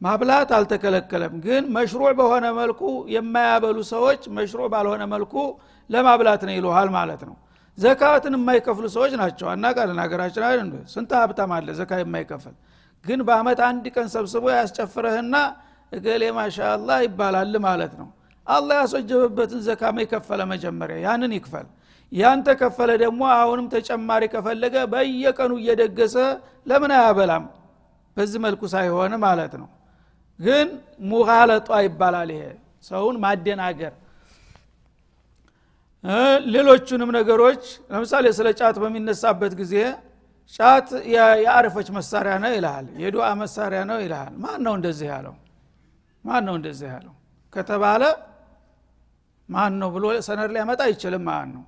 ማብላት 0.00 0.50
አልተከለከለም 0.56 1.32
ግን 1.46 1.62
መሽሩዕ 1.76 2.10
በሆነ 2.18 2.46
መልኩ 2.58 2.82
የማያበሉ 3.14 3.78
ሰዎች 3.92 4.22
መሽሩዕ 4.36 4.68
ባልሆነ 4.74 5.02
መልኩ 5.14 5.34
ለማብላት 5.90 6.42
ነው 6.48 6.54
ይሉሃል 6.58 6.88
ማለት 6.96 7.22
ነው 7.28 7.36
ዘካትን 7.78 8.34
የማይከፍሉ 8.36 8.86
ሰዎች 8.94 9.12
ናቸው። 9.20 9.46
አናቃለን 9.52 9.98
ሀገራችን 10.02 10.44
እንደ 10.64 10.76
ስንት 10.92 11.10
ሀብታም 11.20 11.52
አለ 11.56 11.68
ዘካ 11.78 12.00
የማይከፍል። 12.00 12.54
ግን 13.04 13.20
በአመት 13.28 13.60
አንድ 13.68 13.84
ቀን 13.94 14.08
ሰብስቦ 14.14 14.44
ያስጨፍረህና 14.54 15.36
እገሌ 15.92 16.24
ማሻአላህ 16.36 16.98
ይባላል 17.06 17.54
ማለት 17.66 17.92
ነው። 18.00 18.08
አላህ 18.46 18.76
ያስወጀበበትን 18.82 19.60
ዘካ 19.68 19.82
ከፈለ 20.12 20.40
መጀመሪያ 20.52 20.96
ያንን 21.06 21.32
ይክፈል። 21.36 21.66
ያን 22.12 22.38
ተከፈለ 22.46 22.90
ደግሞ 23.02 23.22
አሁንም 23.34 23.66
ተጨማሪ 23.74 24.22
ከፈለገ 24.32 24.76
በየቀኑ 24.92 25.52
እየደገሰ 25.60 26.16
ለምን 26.66 26.92
አያበላም? 26.96 27.44
በዚህ 28.16 28.38
መልኩ 28.46 28.62
ሳይሆን 28.74 29.12
ማለት 29.24 29.52
ነው። 29.60 29.68
ግን 30.38 30.68
ሙጋለጧ 31.04 31.68
ይባላል 31.86 32.30
ይሄ። 32.34 32.44
ሰውን 32.82 33.16
ማደናገር 33.24 33.92
ሌሎቹንም 36.54 37.10
ነገሮች 37.16 37.62
ለምሳሌ 37.90 38.26
ስለ 38.36 38.48
ጫት 38.58 38.76
በሚነሳበት 38.82 39.52
ጊዜ 39.60 39.74
ጫት 40.54 40.88
የአረፈች 41.42 41.88
መሳሪያ 41.96 42.34
ነው 42.44 42.50
ይልሃል 42.54 42.86
የዱዓ 43.02 43.26
መሳሪያ 43.42 43.80
ነው 43.90 43.98
ይልሃል። 44.04 44.32
ማን 44.44 44.60
ነው 44.66 44.74
እንደዚህ 44.78 45.08
ያለው? 45.12 45.34
ማን 46.24 46.42
ነው 46.48 46.54
እንደዚህ 46.58 46.88
ያለው? 46.94 47.14
ከተባለ 47.52 48.02
ማን 49.48 49.72
ነው 49.80 49.88
ብሎ 49.94 50.06
ሰነድ 50.26 50.50
ሊያመጣ 50.56 50.80
አይችልም 50.88 51.22
ማለት 51.28 51.50
ነው። 51.54 51.62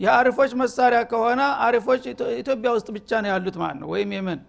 የአሪፎች 0.00 0.52
መሳሪያ 0.62 1.00
ከሆነ 1.10 1.40
አሪፎች 1.66 2.02
ኢትዮጵያ 2.38 2.68
ውስጥ 2.76 2.88
ብቻ 2.96 3.10
ነው 3.24 3.30
ያሉት 3.32 3.56
ማለት 3.62 3.78
ነው። 3.82 3.88
ወይም 3.94 4.10
የምን? 4.16 4.40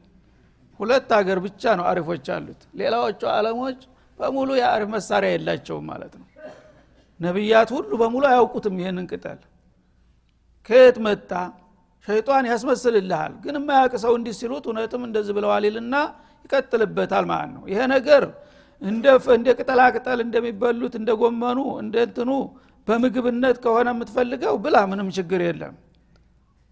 ሁለት 0.79 1.09
ሀገር 1.17 1.37
ብቻ 1.45 1.63
ነው 1.79 1.85
አሪፎች 1.91 2.27
አሉት 2.35 2.61
ሌላዎቹ 2.79 3.21
አለሞች 3.33 3.79
በሙሉ 4.19 4.49
የአሪፍ 4.59 4.89
መሳሪያ 4.95 5.29
የላቸውም 5.33 5.85
ማለት 5.91 6.13
ነው 6.19 6.25
ነቢያት 7.19 7.69
ሁሉ 7.75 7.91
በሙሉ 8.01 8.23
አያውቁትም 8.29 8.75
ይህንን 8.81 9.05
ቅጠል። 9.11 9.39
ከየት 10.69 10.97
መጣ? 11.05 11.31
ሸይጣን 12.07 12.45
ያስመስልልሃል 12.51 13.33
ግን 13.43 13.55
የማያውቅ 13.59 13.93
ሰው 14.03 14.13
እንዲህ 14.17 14.33
ሲሉት 14.39 14.65
እውነትም 14.69 15.01
እንደዚህ 15.07 15.33
ብለዋል 15.37 15.63
ይልና 15.67 15.95
ይቀጥልበታል 16.45 17.25
ማለት 17.31 17.51
ነው። 17.55 17.63
ይሄ 17.71 17.79
ነገር 17.93 18.23
እንደ 18.81 19.05
ቅጠላ 19.57 19.81
ቅጠል 19.95 20.19
እንደሚበሉት 20.25 20.93
እንደ 20.99 21.09
ጎመኑ 21.21 21.59
እንደ 21.81 21.95
እንትኑ 22.07 22.29
በምግብነት 22.87 23.57
ከሆነ 23.63 23.87
የምትፈልገው 23.93 24.53
ብላ 24.63 24.77
ምንም 24.91 25.07
ችግር 25.17 25.41
የለም። 25.47 25.73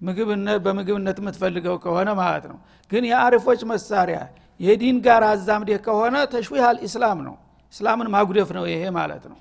ምግብነት 0.01 0.60
በምግብነት 0.66 1.18
የምትፈልገው 1.22 1.75
ከሆነ 1.84 2.10
ማለት 2.22 2.46
ነው። 2.51 2.58
ግን 2.92 3.04
የአሪፎች 3.10 3.62
መሳሪያ 3.72 4.20
የዲን 4.60 4.98
ጋር 5.06 5.24
አዛምዴህ 5.30 5.80
ከሆነ 5.88 6.16
ተሽዊህ 6.34 6.63
አልኢስላም 6.70 7.20
ነው። 7.27 7.36
እስላምን 7.74 8.10
ማጉደፍ 8.13 8.50
ነው 8.58 8.66
ይሄ 8.72 8.84
ማለት 8.98 9.25
ነው 9.32 9.38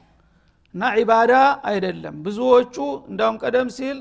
እና 0.77 0.89
ዒባዳ 0.99 1.33
አይደለም። 1.69 2.15
ብዙዎቹ 2.25 2.75
እንዳውም 3.11 3.37
ቀደም 3.43 3.69
ሲል 3.77 3.99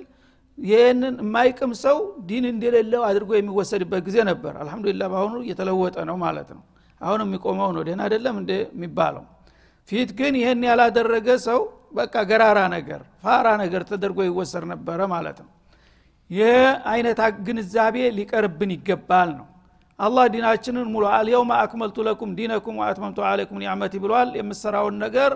ይህንን 0.58 1.16
የማይቅም 1.22 1.72
ሰው 1.84 1.98
ዲን 2.28 2.46
እንደሌለው 2.52 3.02
አድርጎ 3.08 3.32
የሚወሰድበት 3.36 4.02
ጊዜ 4.08 4.18
ነበር። 4.30 4.54
አልሐምዱሊላ 4.62 5.04
በአሁኑ 5.14 5.36
እየተለወጠ 5.46 5.96
ነው 6.10 6.18
ማለት 6.24 6.50
ነው። 6.56 6.64
አሁን 7.02 7.22
የሚቆመው 7.26 7.70
ነው። 7.76 7.82
ደህን 7.88 8.02
አይደለም 8.06 8.36
እንደ 8.42 8.52
የሚባለው? 8.68 9.24
ፊት 9.90 10.10
ግን 10.20 10.34
ይህን 10.42 10.62
ያላደረገ 10.70 11.28
ሰው 11.48 11.60
በቃ 11.94 12.16
ገራራ 12.30 12.60
ነገር 12.76 13.02
ፋራ 13.24 13.48
ነገር 13.64 13.82
ተደርጎ 13.90 14.20
ይወሰድ 14.28 14.64
ነበረ 14.74 15.00
ማለት 15.14 15.38
ነው። 15.44 15.52
ይህ 16.30 16.62
አይነት 16.92 17.20
ግንዛቤ 17.48 17.96
ሊቀርብን 18.18 18.72
ይገባል 18.76 19.30
ነው። 19.40 19.48
አላህ 20.00 20.26
ዲናችንን 20.34 20.88
ሙሉ 20.94 21.04
አልየውም 21.18 21.52
አክመልቱ 21.58 21.98
ለኩም 22.08 22.32
ዲነኩም 22.38 22.76
ወአትመምቱ 22.82 23.20
አለይኩም 23.30 23.60
ኒዕመቲ 23.64 23.94
ብሏል። 24.04 24.30
የምሰራውን 24.40 24.96
ነገር 25.06 25.32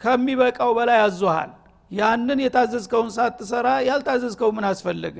ከሚበቃው 0.00 0.70
በላይ 0.78 0.98
አዞሃል። 1.04 1.50
ያንን 1.90 2.38
የታዘዝከውን 2.44 3.10
ሳትሰራ 3.16 3.68
ያልታዘዝከው 3.88 4.50
ምን 4.56 4.64
አስፈለገ? 4.70 5.18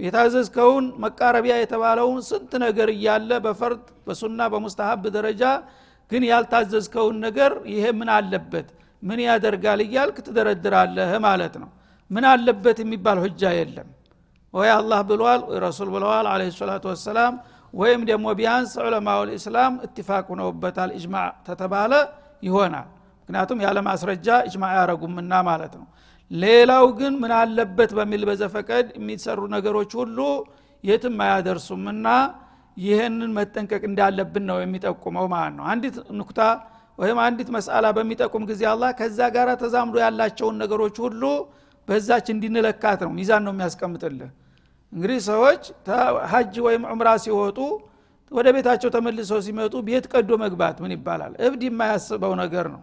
የታዘዝከውን 0.00 0.84
መቃረቢያ 1.04 1.54
የተባለውን 1.60 2.20
ስንት 2.28 2.52
ነገር 2.64 2.88
እያለ 2.94 3.30
በፈርድ 3.44 3.84
በሱና 4.06 4.40
በሙስተሀብ 4.52 5.02
ደረጃ 5.16 5.42
ግን 6.10 6.22
ያልታዘዝከውን 6.30 7.16
ነገር 7.26 7.52
ይሄ 7.72 7.84
ምን 7.98 8.08
አለበት? 8.16 8.68
ምን 9.02 9.20
ያደርጋል 9.26 9.80
እያልክ 9.86 10.16
ትደረድራለህ 10.26 11.12
ማለት 11.26 11.54
ነው። 11.62 11.70
ምን 12.10 12.24
አለበት 12.32 12.78
የሚባል 12.82 13.18
ሁጃ 13.24 13.42
የለም። 13.58 13.88
ወይ 14.54 14.70
አላህ 14.76 15.00
ብሏል 15.10 15.42
ረሱል 15.64 15.88
ብለዋል 15.94 16.26
አለ 16.32 16.42
ሰላቱ 16.56 16.84
ወሰላም 16.92 17.34
ወይም 17.74 18.00
ደግሞ 18.10 18.26
ቢያንስ 18.38 18.72
ዑለማው 18.82 19.20
ልእስላም 19.28 19.74
እትፋቅ 19.86 20.24
ሁነውበታል 20.32 20.90
እጅማዕ 20.96 21.30
ተተባለ 21.46 21.92
ይሆናል 22.42 22.88
ምክንያቱም 23.22 23.58
ያለ 23.64 23.78
ማስረጃ 23.86 24.28
እጅማ 24.46 24.64
ያረጉምና 24.76 25.32
ማለት 25.48 25.74
ነው። 25.80 25.86
ሌላው 26.30 26.84
ግን 26.98 27.14
ምን 27.22 27.32
አለበት 27.38 27.90
በሚል 27.98 28.22
በዘፈቀድ 28.28 28.86
የሚሰሩ 28.98 29.40
ነገሮች 29.54 29.90
ሁሉ 30.00 30.18
የትም 30.84 31.16
አያደርሱምና 31.24 32.06
ይህንን 32.76 33.30
መጠንቀቅ 33.38 33.82
እንዳለብን 33.88 34.44
ነው 34.50 34.58
የሚጠቁመው 34.62 35.26
ማለት 35.34 35.54
ነው። 35.58 35.64
አንዲት 35.72 35.96
ንኩታ 36.18 36.40
ወይም 36.98 37.18
አንዲት 37.24 37.48
መስአላ 37.56 37.86
በሚጠቁም 37.96 38.44
ጊዜ 38.50 38.62
አላህ 38.70 38.90
ከዛ 38.98 39.18
ጋር 39.36 39.48
ተዛምዶ 39.62 39.96
ያላቸውን 40.04 40.56
ነገሮች 40.62 40.96
ሁሉ 41.04 41.22
በዛች 41.88 42.26
እንዲንለካት 42.34 43.00
ነው 43.06 43.12
ሚዛን 43.18 43.42
ነው 43.46 43.52
የሚያስቀምጥልህ። 43.54 44.30
እንግዲህ 44.92 45.18
ሰዎች 45.28 45.62
ሀጅ 46.32 46.54
ወይም 46.66 46.82
ዑምራ 46.90 47.08
ሲወጡ 47.24 47.58
ወደ 48.32 48.48
ቤታቸው 48.56 48.90
ተመልሰው 48.94 49.40
ሲመጡ 49.46 49.74
ቤት 49.88 50.04
ቀዶ 50.12 50.30
መግባት 50.42 50.76
ምን 50.84 50.92
ይባላል? 50.96 51.32
እብድ 51.46 51.62
የማያስበው 51.66 52.32
ነገር 52.42 52.66
ነው 52.74 52.82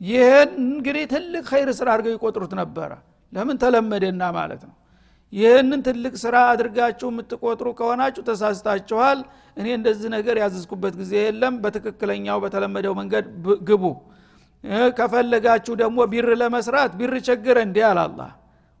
ይህን 0.00 0.50
እንግዲህ 0.64 1.04
ትልቅ 1.12 1.42
ኸይር 1.50 1.70
ስራ 1.78 1.88
አድርገው 1.94 2.14
ይቆጥሩት 2.16 2.52
ነበረ። 2.60 2.90
ለምን 3.32 3.56
ተለመደና 3.62 4.22
ማለት 4.36 4.62
ነው። 4.68 4.76
ይህንን 5.32 5.80
ትልቅ 5.86 6.14
ስራ 6.22 6.36
አድርጋችሁ 6.52 7.08
የምትቆጥሩ 7.12 7.68
ከሆናችሁ 7.78 8.22
ተሳስታችኋል። 8.28 9.18
እኔ 9.56 9.66
እንደዚህ 9.78 10.08
ነገር 10.16 10.36
ያዘዝኩበት 10.42 10.94
ጊዜ 11.00 11.12
የለም። 11.20 11.54
በትክክለኛው 11.64 12.38
በተለመደው 12.44 12.94
መንገድ 13.00 13.26
ግቡ። 13.68 13.84
ከፈለጋችሁ 14.98 15.74
ደግሞ 15.82 15.98
ቢር 16.12 16.28
ለመስራት 16.40 16.90
ቢር 16.98 17.14
ቸግረ 17.28 17.58
እንዲህ 17.66 17.84
አላላ 17.90 18.20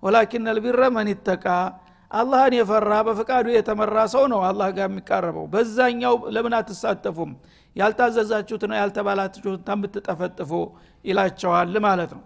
ወላኪን 0.02 0.48
ልቢረ 0.56 0.82
መን 0.96 1.08
ይተቃ። 1.12 1.46
አላህን 2.10 2.54
የፈራ 2.58 2.92
በፈቃዱ 3.06 3.46
የተመራ 3.54 3.96
ሰው 4.14 4.24
ነው 4.32 4.40
አላህ 4.46 4.68
ጋር 4.76 4.86
የሚቃረበው። 4.88 5.44
በዛኛው 5.52 6.14
ለምን 6.34 6.54
አትሳተፉም 6.58 7.32
ያልታዘዛችሁትና 7.76 8.72
ያልተባላችሁት 8.80 9.60
ከምትጠፈጥፉ 9.68 10.50
ይላቸዋል 11.04 11.74
ማለት 11.86 12.10
ነው። 12.16 12.22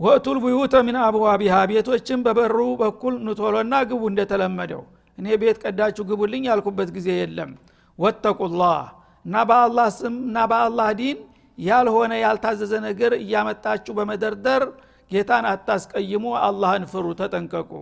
ወእቱል 0.00 0.38
ቡዩተ 0.42 0.74
ሚን 0.86 0.96
አብዋቢሃ 1.04 1.54
ቤቶችን 1.70 2.18
በበሩ 2.26 2.58
በኩል 2.82 3.14
ንቶሎና 3.26 3.74
ግቡ 3.90 4.02
እንደተለመደው። 4.10 4.82
እኔ 5.18 5.26
ቤት 5.40 5.56
ቀዳችሁ 5.64 6.02
ግቡልኝ 6.10 6.42
ያልኩበት 6.50 6.90
ጊዜ 6.96 7.08
የለም። 7.16 7.50
ወተቁላህ 7.98 8.80
እና 9.24 9.36
በአላህ 9.48 9.88
ስም 9.96 10.16
እና 10.28 10.38
በአላህ 10.50 10.88
ዲን 11.00 11.18
ያልሆነ 11.58 12.12
ያልታዘዘ 12.22 12.72
ነገር 12.86 13.12
እያመጣችሁ 13.18 13.92
በመደርደር 13.98 14.62
ጌታን 15.10 15.46
አታስቀይሙ። 15.52 16.24
አላህን 16.42 16.84
ፍሩ 16.92 17.06
ተጠንቀቁ። 17.20 17.72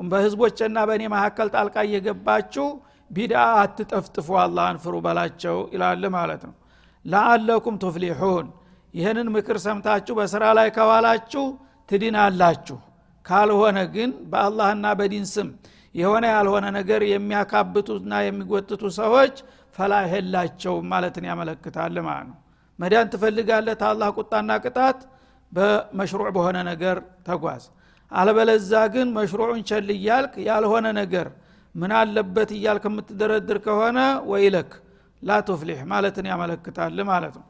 በህዝቦችና 0.00 0.78
በእኔ 0.88 1.02
መካከል 1.14 1.48
ጣልቃ 1.54 1.76
እየገባችሁ 1.86 2.66
ቢድአ 3.10 3.42
አትጠፍጥፉ 3.60 4.28
አላህን 4.42 4.78
ፍሩ 4.84 4.94
በላቸው 5.04 5.56
ይላል 5.74 6.04
ማለት 6.16 6.42
ነው። 6.48 6.54
ለአለኩም 7.04 7.76
ቱፍሊሑን 7.82 8.46
ይህንን 8.94 9.28
ምክር 9.34 9.56
ሰምታችሁ 9.64 10.14
በስራ 10.18 10.44
ላይ 10.58 10.68
ከዋላችሁ 10.76 11.44
ትድናላችሁ። 11.88 12.78
ካልሆነ 13.26 13.78
ግን 13.94 14.10
በአላህና 14.30 14.86
በዲን 14.98 15.26
ስም 15.34 15.48
የሆነ 15.94 16.24
ያልሆነ 16.34 16.66
ነገር 16.76 17.00
የሚያካብቱና 17.10 18.12
የሚጎትቱ 18.24 18.82
ሰዎች 18.98 19.34
ፈላህ 19.76 20.02
የላቸውም 20.12 20.86
ማለትን 20.92 21.24
ያመለክታል 21.30 21.96
ማለት 22.06 22.26
ነው። 22.30 22.38
መዳን 22.78 23.08
ትፈልጋለህ 23.12 23.76
ታላህ 23.82 24.08
ቁጣና 24.18 24.52
ቅጣት 24.64 24.98
በመሽሩዕ 25.52 26.28
በሆነ 26.36 26.58
ነገር 26.70 26.96
ተጓዝ። 27.26 27.64
አለበለዛ 28.12 28.72
ግን 28.94 29.08
መሽሩዑን 29.16 29.60
ቸል 29.68 29.88
እያልክ 29.96 30.34
ያልሆነ 30.48 30.86
ነገር 31.00 31.28
ምን 31.74 31.92
አለበት 31.98 32.50
እያልክ 32.56 32.84
የምትደረድር 32.88 33.58
ከሆነ 33.64 33.98
ወይለክ 34.30 34.70
ላቱፍሊሕ 35.22 35.80
ማለትን 35.92 36.26
ያመለክታል 36.30 36.98
ማለት 37.10 37.34
ነው። 37.40 37.46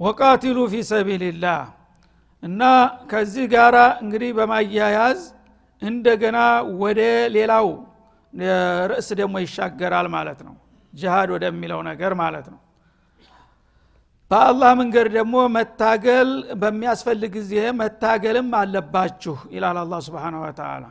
ወቃቲሉ 0.00 0.58
ፊ 0.72 0.82
ሰቢልላህ 0.90 1.62
እና 2.42 2.62
ከዚህ 3.10 3.44
ጋር 3.54 3.74
እንግዲህ 4.02 4.30
በማያያዝ 4.38 5.20
እንደገና 5.82 6.38
ወደ 6.82 7.00
ሌላው 7.36 7.66
ርዕስ 8.90 9.08
ደግሞ 9.20 9.34
ይሻገራል 9.44 10.06
ማለት 10.16 10.40
ነው። 10.46 10.54
ጅሃድ 10.92 11.28
ወደሚለው 11.34 11.80
ነገር 11.90 12.12
ማለት 12.20 12.46
ነው። 12.52 12.60
በአላህ 14.30 14.70
መንገድ 14.80 15.06
ደግሞ 15.16 15.36
መታገል 15.56 16.28
በሚያስፈልግ 16.60 17.30
ጊዜ 17.36 17.52
መታገልም 17.80 18.48
አለባችሁ 18.60 19.36
ይላል 19.54 19.78
አላ 19.82 19.94
ስብን 20.06 20.36
ወተላ 20.42 20.84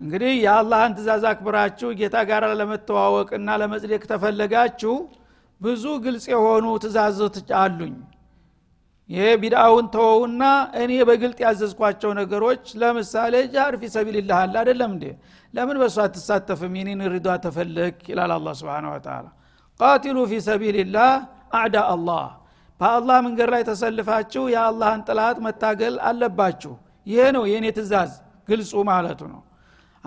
እንግዲህ 0.00 0.32
የአላህን 0.38 0.92
ትእዛዝ 0.96 1.24
አክብራችሁ 1.30 1.88
ጌታ 2.00 2.16
ጋር 2.28 2.42
ለመተዋወቅና 2.60 3.48
ለመጽደቅ 3.62 4.02
ተፈለጋችሁ 4.12 4.94
ብዙ 5.60 5.84
ግልጽ 6.04 6.26
የሆኑ 6.32 6.66
ትእዛዞች 6.84 7.36
አሉኝ። 7.60 7.96
ይሄ 9.10 9.26
ቢድአውን 9.42 9.86
ተወውና 9.92 10.42
እኔ 10.80 10.92
በግልጥ 11.08 11.38
ያዘዝኳቸው 11.44 12.10
ነገሮች 12.18 12.64
ለምሳሌ 12.80 13.34
ጃር 13.54 13.74
ፊ 13.80 13.90
ሰቢልላህ 13.94 14.38
አለ 14.42 14.54
አደለም 14.62 14.90
እንዴ? 14.94 15.04
ለምን 15.54 15.76
በእሱ 15.82 15.96
አትሳተፍም? 16.04 16.74
የኔን 16.80 17.02
ሪዷ 17.14 17.28
ተፈለግ 17.44 17.94
ይላል 18.10 18.32
አላ 18.36 18.48
ስብን 18.60 18.86
ወተላ 18.92 19.26
ቃቲሉ 19.80 20.18
ፊ 20.30 20.40
ሰቢልላህ 20.48 21.10
አዕዳ 21.58 21.76
አላህ። 21.94 22.24
በአላህ 22.80 23.18
መንገድ 23.26 23.48
ላይ 23.54 23.62
ተሰልፋችሁ 23.70 24.42
የአላህን 24.54 25.02
ጥላት 25.08 25.38
መታገል 25.46 25.94
አለባችሁ። 26.08 26.74
ይሄ 27.06 27.20
ነው 27.36 27.44
የእኔ 27.50 27.66
ትእዛዝ 27.76 28.12
ግልጹ 28.48 28.72
ማለቱ 28.88 29.20
ነው 29.32 29.40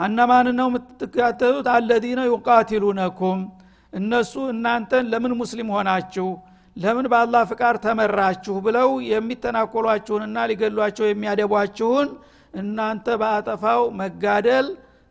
አነማን 0.01 0.47
ነው 0.59 0.67
የምትከተሉት 0.69 1.67
አለዚነ 1.73 2.19
ዩቃቲሉነኩም። 2.29 3.39
እነሱ 3.93 4.33
እናንተን 4.53 5.05
ለምን 5.11 5.33
ሙስሊም 5.39 5.69
ሆናችሁ? 5.75 6.27
ለምን 6.75 7.05
በአላህ 7.11 7.41
ፍቃድ 7.49 7.75
ተመራችሁ? 7.85 8.55
ብለው 8.65 8.89
የሚተናኮሏችሁንና 9.11 10.37
ሊገሏቸው 10.49 11.05
የሚያደቧችሁን 11.09 12.09
እናንተ 12.53 13.05
በአጠፋው 13.21 13.81
መጋደል 13.99 14.67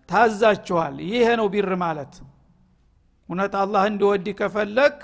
ታዛችኋል። 0.09 0.95
ይሄ 1.11 1.27
ነው 1.41 1.47
ቢር 1.53 1.73
ማለት። 1.85 2.15
እውነት 3.29 3.55
አላህ 3.63 3.83
እንዲወድ 3.91 4.27
ከፈለግ 4.41 4.95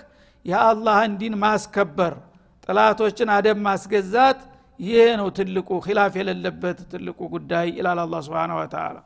የአላህን 0.45 1.13
ዲን 1.21 1.35
ማስከበር 1.43 2.15
ጥላቶችን 2.67 3.29
አደብ 3.35 3.59
ማስገዛት 3.67 4.41
ይሄ 4.81 5.01
ነው 5.21 5.29
ትልቁ 5.37 5.69
ኪላፍ 5.85 6.15
የሌለበት 6.21 6.79
ትልቁ 6.91 7.19
ጉዳይ 7.35 7.67
ይላል 7.79 8.01
አላ 8.03 8.17
ስብን 8.27 8.53
ወተላ 8.59 8.97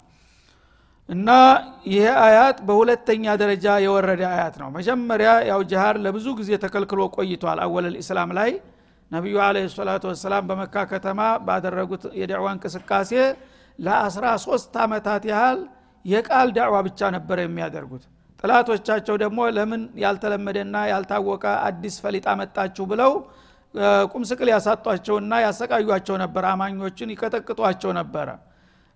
እና 1.11 1.29
ይሄ 1.91 2.05
አያት 2.25 2.59
በሁለተኛ 2.67 3.25
ደረጃ 3.41 3.67
የወረደ 3.85 4.23
አያት 4.33 4.57
ነው። 4.63 4.69
መጀመሪያ 4.77 5.31
ያው 5.49 5.61
ጅሃር 5.71 5.97
ለብዙ 6.05 6.27
ጊዜ 6.41 6.51
ተከልክሎ 6.65 7.01
ቆይቷል 7.17 7.61
አወለል 7.65 7.97
ኢስላም 8.03 8.31
ላይ። 8.39 8.51
ነቢዩ 9.11 9.37
አለ 9.47 9.57
ሰላቱ 9.73 10.05
ወሰላም 10.11 10.45
በመካ 10.51 10.85
ከተማ 10.91 11.21
ባደረጉት 11.47 12.05
የዳዕዋ 12.21 12.47
እንቅስቃሴ 12.57 13.13
ለአስራ 13.79 14.25
ሶስት 14.45 14.75
ዓመታት 14.85 15.23
ያህል 15.31 15.59
የቃል 16.05 16.49
ዳዕዋ 16.57 16.77
ብቻ 16.89 17.01
ነበር 17.17 17.39
የሚያደርጉት። 17.43 18.05
ጥላቶቻቸው 18.45 19.17
ደግሞ 19.23 19.41
ለምን 19.57 19.83
ያልተለመደና 20.03 20.77
ያልታወቀ 20.93 21.45
አዲስ 21.67 21.97
ፈሊጥ 22.05 22.25
አመጣችሁ 22.33 22.85
ብለው 22.93 23.13
ቁም 24.13 24.23
ስቅል 24.31 24.49
ያሳጧቸውና 24.53 25.33
ያሰቃዩቸው 25.45 26.17
ነበር 26.23 26.45
አማኞችን 26.53 27.13
ይቀጠቅጧቸው 27.15 27.93
ነበረ 27.99 28.29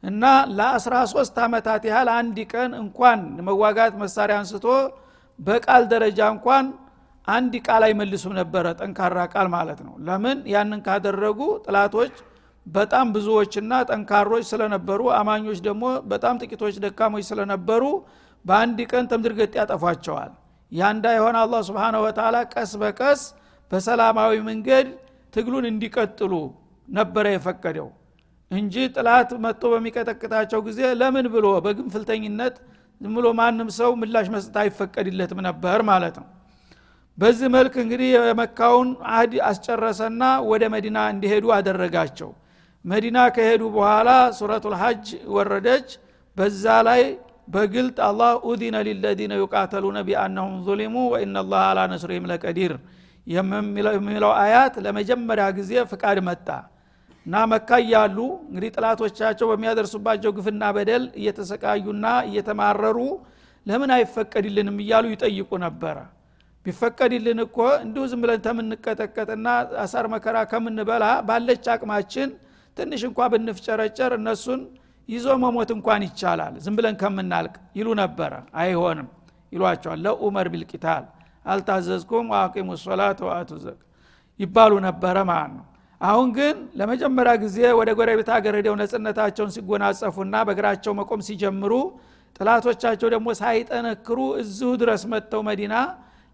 እና 0.05 0.25
ለአስራ 0.57 0.95
ሶስት 1.13 1.37
ዓመታት 1.45 1.83
ያህል 1.91 2.09
አንድ 2.17 2.39
ቀን 2.53 2.71
እንኳን 2.81 3.21
መዋጋት 3.47 3.95
መሳሪያ 4.03 4.37
አንስቶ 4.41 4.67
በቃል 5.39 5.83
ደረጃ 5.93 6.21
እንኳን 6.35 6.65
አንድ 7.29 7.53
ቃል 7.67 7.83
አይመልሱም 7.87 8.33
ነበረ። 8.39 8.65
ጠንካራ 8.81 9.19
ቃል 9.35 9.47
ማለት 9.55 9.81
ነው። 9.87 9.95
ለምን? 10.07 10.39
ያንን 10.55 10.81
ካደረጉ 10.87 11.41
ጥላቶች 11.67 12.15
በጣም 12.67 13.07
ብዙዎችና 13.15 13.73
ጠንካሮች 13.91 14.45
ስለነበሩ 14.53 15.01
አማኞች 15.19 15.59
ደግሞ 15.67 15.85
በጣም 16.13 16.35
ጥቂቶች 16.43 16.75
ደካሞች 16.85 17.25
ስለነበሩ 17.31 17.83
በአንድ 18.45 18.79
ቀን 18.93 19.05
ተምድርገጥ 19.13 19.53
ያጠፏቸዋል። 19.61 20.33
ያ 20.73 20.91
እንዳይሆን 20.95 21.37
አላ 21.41 21.55
ስብን 21.67 21.97
ወተላ 22.05 22.37
ቀስ 22.55 22.73
በቀስ 22.83 23.21
በሰላማዊ 23.71 24.33
መንገድ 24.49 24.87
ትግሉን 25.35 25.67
እንዲቀጥሉ 25.71 26.33
ነበረ 26.89 27.27
የፈቀደው 27.33 27.89
እንጂ 28.51 28.75
ጥላት 28.95 29.31
መጥቶ 29.45 29.63
በሚቀጠቅጣቸው 29.73 30.61
ጊዜ 30.67 30.81
ለምን 31.01 31.27
ብሎ 31.35 31.47
በግንፍልተኝነት 31.65 32.57
ዝም 33.01 33.15
ብሎ 33.19 33.27
ማንም 33.39 33.69
ሰው 33.79 33.91
ምላሽ 34.01 34.27
መስጠት 34.35 34.57
አይፈቀድለትም 34.63 35.41
ነበር 35.47 35.79
ማለት 35.91 36.17
ነው። 36.21 36.27
በዚህ 37.19 37.49
መልክ 37.55 37.75
እንግዲህ 37.83 38.09
የመካውን 38.29 38.89
አህድ 39.11 39.35
አስጨረሰና 39.49 40.23
ወደ 40.51 40.65
መዲና 40.75 40.99
እንዲሄዱ 41.13 41.45
አደረጋቸው። 41.57 42.31
መዲና 42.85 43.19
ከሄዱ 43.37 43.63
በኋላ 43.77 44.09
ሱረቱ 44.39 44.65
ልሐጅ 44.75 45.05
ወረደች። 45.37 45.89
በዛ 46.37 46.65
ላይ 46.89 47.03
በግልጥ 47.49 47.97
አላህ 48.07 48.31
ኡዚነ 48.49 48.77
ሊለዚነ 48.87 49.33
ዩቃተሉነ 49.41 49.99
ቢአነሁም 50.07 50.55
ظሊሙ 50.67 50.95
ወኢና 51.13 51.39
ላህ 51.51 51.65
አላ 51.71 51.81
ነስሪህም 51.93 52.29
ለቀዲር 52.31 52.73
የሚለው 53.27 54.33
አያት 54.43 54.75
ለመጀመሪያ 54.85 55.47
ጊዜ 55.59 55.73
ፍቃድ 55.93 56.19
መጣ 56.29 56.49
እና 57.27 57.35
መካ 57.51 57.71
እያሉ 57.83 58.17
እንግዲህ 58.47 58.71
ጥላቶቻቸው 58.77 59.47
በሚያደርሱባቸው 59.51 60.31
ግፍና 60.37 60.65
በደል 60.77 61.05
እየተሰቃዩና 61.21 62.07
እየተማረሩ 62.29 62.99
ለምን 63.67 63.91
አይፈቀድልንም 63.97 64.77
እያሉ 64.85 65.05
ይጠይቁ 65.13 65.51
ነበረ። 65.65 65.97
ቢፈቀድልን 66.67 67.39
እኮ 67.45 67.57
እንዲሁ 67.85 68.03
ዝም 68.11 68.21
ብለን 68.23 68.41
ተምንቀጠቀጥና 68.47 69.47
አሳር 69.83 70.07
መከራ 70.15 70.37
ከምንበላ 70.51 71.05
ባለች 71.29 71.67
አቅማችን 71.75 72.29
ትንሽ 72.77 73.03
እንኳ 73.09 73.29
ብንፍጨረጨር 73.33 74.13
እነሱን 74.19 74.61
ይዞ 75.09 75.27
መሞት 75.43 75.71
እንኳን 75.75 76.03
ይቻላል። 76.07 76.55
ዝም 76.65 76.77
ብለን 76.79 76.95
ከምናልቅ 77.01 77.55
ይሉ 77.79 77.89
ነበረ። 78.01 78.33
አይሆንም 78.61 79.09
ይሏቸዋል። 79.53 80.01
ለኡመር 80.07 80.49
ቢልቂታል። 80.53 81.05
አልታዘዝኩም 81.45 82.29
አቂሙ 82.39 82.69
ሶላት 82.85 83.19
ወአቱ 83.27 83.51
ዘቅ 83.65 83.79
ይባሉ 84.41 84.73
ነበረ 84.87 85.17
ማለት 85.31 85.53
ነው 85.59 85.65
አሁን 86.05 86.29
ግን 86.37 86.57
ለመጀመሪያ 86.79 87.33
ጊዜ 87.43 87.59
ወደ 87.79 87.91
ጎረቤት 87.99 88.29
ሀገር 88.35 88.55
ሄደው 88.59 88.75
ነጽነታቸውን 88.81 89.53
ሲጎናጸፉና 89.55 90.35
በእግራቸው 90.47 90.93
መቆም 91.01 91.21
ሲጀምሩ 91.29 91.73
ጥላቶቻቸው 92.37 93.09
ደግሞ 93.15 93.29
ሳይጠነክሩ 93.41 94.19
እዚሁ 94.43 94.71
ድረስ 94.83 95.03
መጥተው 95.13 95.43
መዲና 95.49 95.75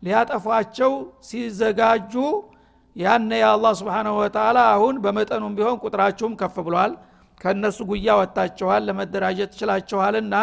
ሊያጠፏቸው 0.02 0.92
ሲዘጋጁ 1.28 2.12
ያነ 2.96 3.30
የአላህ 3.40 3.72
ስብንሁ 3.80 4.14
ወተላ 4.20 4.58
አሁን 4.74 4.94
በመጠኑም 5.04 5.54
ቢሆን 5.58 5.76
ቁጥራችሁም 5.84 6.32
ከፍ 6.40 6.56
ብሏል። 6.66 6.92
ከእነሱ 7.40 7.78
ጉያ 7.90 8.16
ወጥታችኋል 8.20 8.82
ለመደራጀት 8.88 9.52
ችላችኋልና 9.60 10.34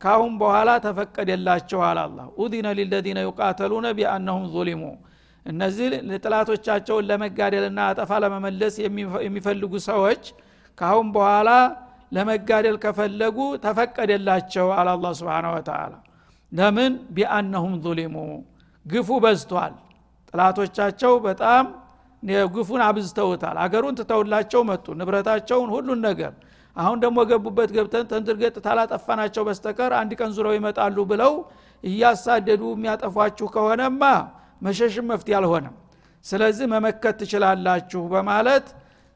ካሁን 0.00 0.32
በኋላ 0.40 0.70
ተፈቀደላችኋል 0.86 1.98
አላ 2.02 2.18
ኡዲነ 2.42 2.66
ሊለዚነ 2.78 3.18
ዩቃተሉነ 3.28 3.86
ቢአነሁም 3.98 4.44
ظሊሙ 4.54 4.82
እነዚህ 5.46 5.86
ጥላቶቻቸውን 6.18 7.04
ለመጋደልና 7.10 7.80
አጠፋ 7.90 8.10
ለመመለስ 8.24 8.74
የሚፈልጉ 9.24 9.72
ሰዎች 9.88 10.22
ካሁን 10.78 11.08
በኋላ 11.14 11.50
ለመጋደል 12.12 12.76
ከፈለጉ 12.82 13.36
ተፈቀደላቸው 13.64 14.66
አለ 14.76 14.88
አላ 14.94 15.06
ስብን 15.18 15.46
ወተላ 15.54 15.92
ለምን? 16.52 16.92
ቢአነሁም 17.14 17.74
ظሊሙ 17.84 18.16
ግፉ 18.86 19.08
በዝቷል። 19.24 19.74
ጥላቶቻቸው 20.30 21.12
በጣም 21.26 21.64
ግፉን 22.54 22.82
አብዝተውታል። 22.86 23.56
አገሩን 23.64 23.94
ትተውላቸው 23.98 24.60
መጡ። 24.70 24.86
ንብረታቸውን 25.00 25.68
ሁሉን 25.74 26.00
ነገር። 26.08 26.32
አሁን 26.76 26.98
ደግሞ 27.04 27.18
ገቡበት 27.30 27.70
ገብተን 27.76 28.06
ተንድርገጥ 28.10 28.56
ታላጠፋናቸው 28.64 29.42
በስተቀር 29.48 29.92
አንድ 30.00 30.12
ቀን 30.20 30.30
ዙረው 30.36 30.54
ይመጣሉ 30.58 30.96
ብለው 31.12 31.32
እያሳደዱ 31.84 32.62
የሚያጠፏችሁ 32.74 33.46
ከሆነማ 33.54 34.02
መሸሽም 34.62 35.06
መፍት 35.10 35.28
አልሆነም። 35.38 35.74
ስለዚህ 36.24 36.66
መመከት 36.72 37.14
ትችላላችሁ 37.20 38.02
በማለት 38.12 38.66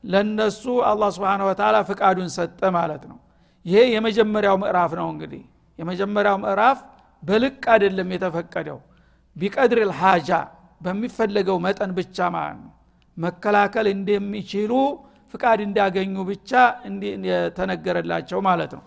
ለነሱ 0.04 0.62
አላ 0.88 1.02
ስብን 1.14 1.42
ወተላ 1.48 1.76
ፍቃዱን 1.88 2.28
ሰጠ 2.36 2.60
ማለት 2.76 3.02
ነው። 3.10 3.18
ይሄ 3.66 3.78
የመጀመሪያው 3.94 4.56
ምዕራፍ 4.62 4.92
ነው 5.00 5.08
እንግዲህ። 5.12 5.42
የመጀመሪያው 5.78 6.36
ምዕራፍ 6.44 6.78
በልቅ 7.22 7.62
አይደለም 7.74 8.08
የተፈቀደው። 8.14 8.78
ቢቀድር 9.36 9.80
ልሓጃ 9.90 10.30
በሚፈለገው 10.80 11.56
መጠን 11.66 11.90
ብቻ 11.98 12.18
ማለት 12.36 12.58
ነው። 12.62 12.72
መከላከል 13.16 13.86
እንደሚችሉ 13.96 14.72
ፍቃድ 15.34 15.60
እንዲያገኙ 15.66 16.14
ብቻ 16.30 16.50
ተነገረላቸው 17.58 18.38
ማለት 18.48 18.72
ነው 18.76 18.82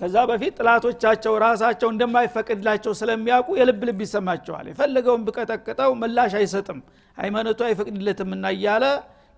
ከዛ 0.00 0.16
በፊት 0.30 0.54
ጥላቶቻቸው 0.58 1.34
ራሳቸው 1.44 1.88
እንደማይፈቅድላቸው 1.92 2.92
ስለሚያውቁ 2.98 3.48
የልብ 3.58 3.82
ልብ 3.88 4.00
ይሰማቸዋል። 4.04 4.66
የፈለገውን 4.70 5.22
ብቀጠቅጠው 5.28 5.92
ምላሽ 6.00 6.32
አይሰጥም። 6.40 6.80
ሃይማኖቱ 7.18 7.60
አይፈቅድለትም 7.68 8.30
እና 8.36 8.46
እያለ 8.56 8.84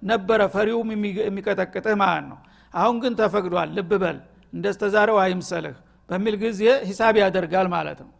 ነበረ 0.02 0.40
ፈሪውም 0.54 0.88
የሚቀጠቅጥህ 1.22 1.96
ማለት 2.02 2.26
ነው። 2.32 2.38
አሁን 2.74 2.96
ግን 3.02 3.12
ተፈቅዷል 3.20 3.70
ልብ 3.78 3.92
በል 4.02 4.18
እንደስተዛሬው 4.52 5.18
አይምሰልህ 5.24 5.76
በሚል 6.10 6.36
ጊዜ 6.42 6.60
ሂሳብ 6.88 7.14
ያደርጋል 7.22 7.66
ማለት 7.74 7.98
ነው። 8.04 8.12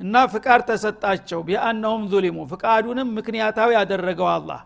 እና 0.00 0.14
ፍቃድ 0.32 0.60
ተሰጣቸው። 0.68 1.40
ቢአነሁም 1.48 2.02
ዙሊሙ 2.12 2.38
ፍቃዱንም 2.50 3.08
ምክንያታዊ 3.18 3.70
ያደረገው 3.78 4.28
አላህ። 4.34 4.60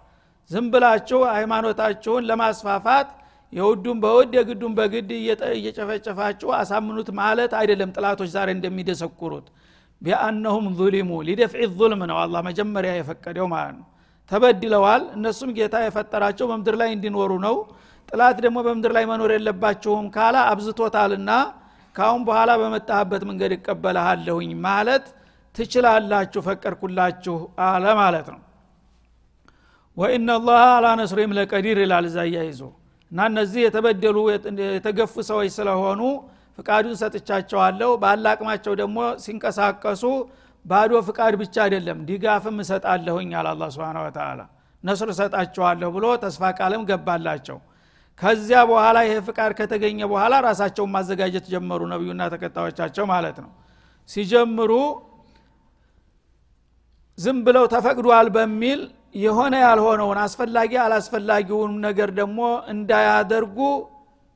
ዝም 0.50 0.66
ብላችሁ 0.72 1.20
ሃይማኖታችሁን 1.34 2.24
ለማስፋፋት 2.30 3.08
የውዱን 3.52 3.98
በውድ 4.02 4.32
የግዱን 4.38 4.72
በግድ 4.78 5.08
እየጨፈጨፋችሁ 5.54 6.48
አሳምኑት 6.58 7.08
ማለት 7.20 7.52
አይደለም 7.60 7.92
ጥላቶች 7.96 8.30
ዛሬ 8.34 8.48
እንደሚደሰኩሩት 8.56 9.46
ቢአነሁም 10.02 10.66
ዙሊሙ 10.78 11.10
ሊደፍዒ 11.28 11.64
ዙልም 11.72 12.02
ነው 12.10 12.18
አላ 12.20 12.36
መጀመሪያ 12.46 12.92
የፈቀደው 12.96 13.46
ማለት 13.54 13.74
ነው። 13.78 13.86
ተበድለዋል። 14.30 15.02
እነሱም 15.16 15.50
ጌታ 15.56 15.76
የፈጠራቸው 15.84 16.46
በምድር 16.50 16.74
ላይ 16.80 16.90
እንዲኖሩ 16.96 17.32
ነው። 17.46 17.56
ጥላት 18.08 18.36
ደግሞ 18.44 18.58
በምድር 18.66 18.92
ላይ 18.96 19.04
መኖር 19.10 19.30
የለባቸውም 19.34 20.06
ካላ 20.14 20.36
አብዝቶታልና 20.52 21.30
ካሁን 21.96 22.22
በኋላ 22.28 22.50
በመጣህበት 22.62 23.22
መንገድ 23.30 23.52
እቀበልሃለሁኝ 23.56 24.50
ማለት 24.66 25.04
ትችላላችሁ 25.54 26.40
ፈቀድኩላችሁ 26.46 27.36
አለ 27.66 27.84
ማለት 28.00 28.28
ነው። 28.34 28.40
ወኢናላህ 29.96 30.60
አላ 30.74 30.88
ነስሪም 31.00 31.32
ለቀዲር 31.38 31.78
ይላል 31.84 32.04
እዛ 32.10 32.18
እያይዞ 32.28 32.60
እና 33.12 33.20
እነዚህ 33.30 33.60
የተበደሉ 33.64 34.16
የተገፉ 34.68 35.14
ሰዎች 35.30 35.50
ስለሆኑ 35.56 36.00
ፍቃዱን 36.58 36.94
ሰጥቻቸዋለሁ። 37.00 37.90
ባለ 38.02 38.24
አቅማቸው 38.32 38.74
ደግሞ 38.80 38.96
ሲንቀሳቀሱ 39.24 40.02
ባዶ 40.64 40.92
ፍቃድ 41.08 41.34
ብቻ 41.42 41.56
አይደለም 41.64 41.98
ድጋፍም 42.08 42.56
እሰጣለሁኝ 42.64 43.30
አለ 43.40 43.48
አላ 43.52 43.68
ስብን 43.74 43.98
ወተላ 44.02 44.40
ነስር 44.84 45.08
እሰጣቸዋለሁ 45.14 45.88
ብሎ 45.96 46.06
ተስፋ 46.22 46.42
ቃልም 46.58 46.82
ገባላቸው። 46.90 47.58
ከዚያ 48.20 48.58
በኋላ 48.70 48.98
ይሄ 49.06 49.14
ፍቃድ 49.28 49.52
ከተገኘ 49.58 50.00
በኋላ 50.12 50.34
ራሳቸውን 50.46 50.90
ማዘጋጀት 50.94 51.44
ጀመሩ 51.52 51.80
ነቢዩና 51.92 52.22
ተከታዮቻቸው 52.34 53.04
ማለት 53.12 53.36
ነው። 53.44 53.50
ሲጀምሩ 54.08 54.72
ዝም 57.18 57.38
ብለው 57.46 57.64
ተፈቅዷል 57.74 58.28
በሚል 58.36 58.80
የሆነ 59.14 59.54
ያልሆነውን 59.64 60.18
አስፈላጊ 60.24 60.72
አላስፈላጊውን 60.82 61.72
ነገር 61.86 62.10
ደግሞ 62.18 62.40
እንዳያደርጉ 62.72 63.58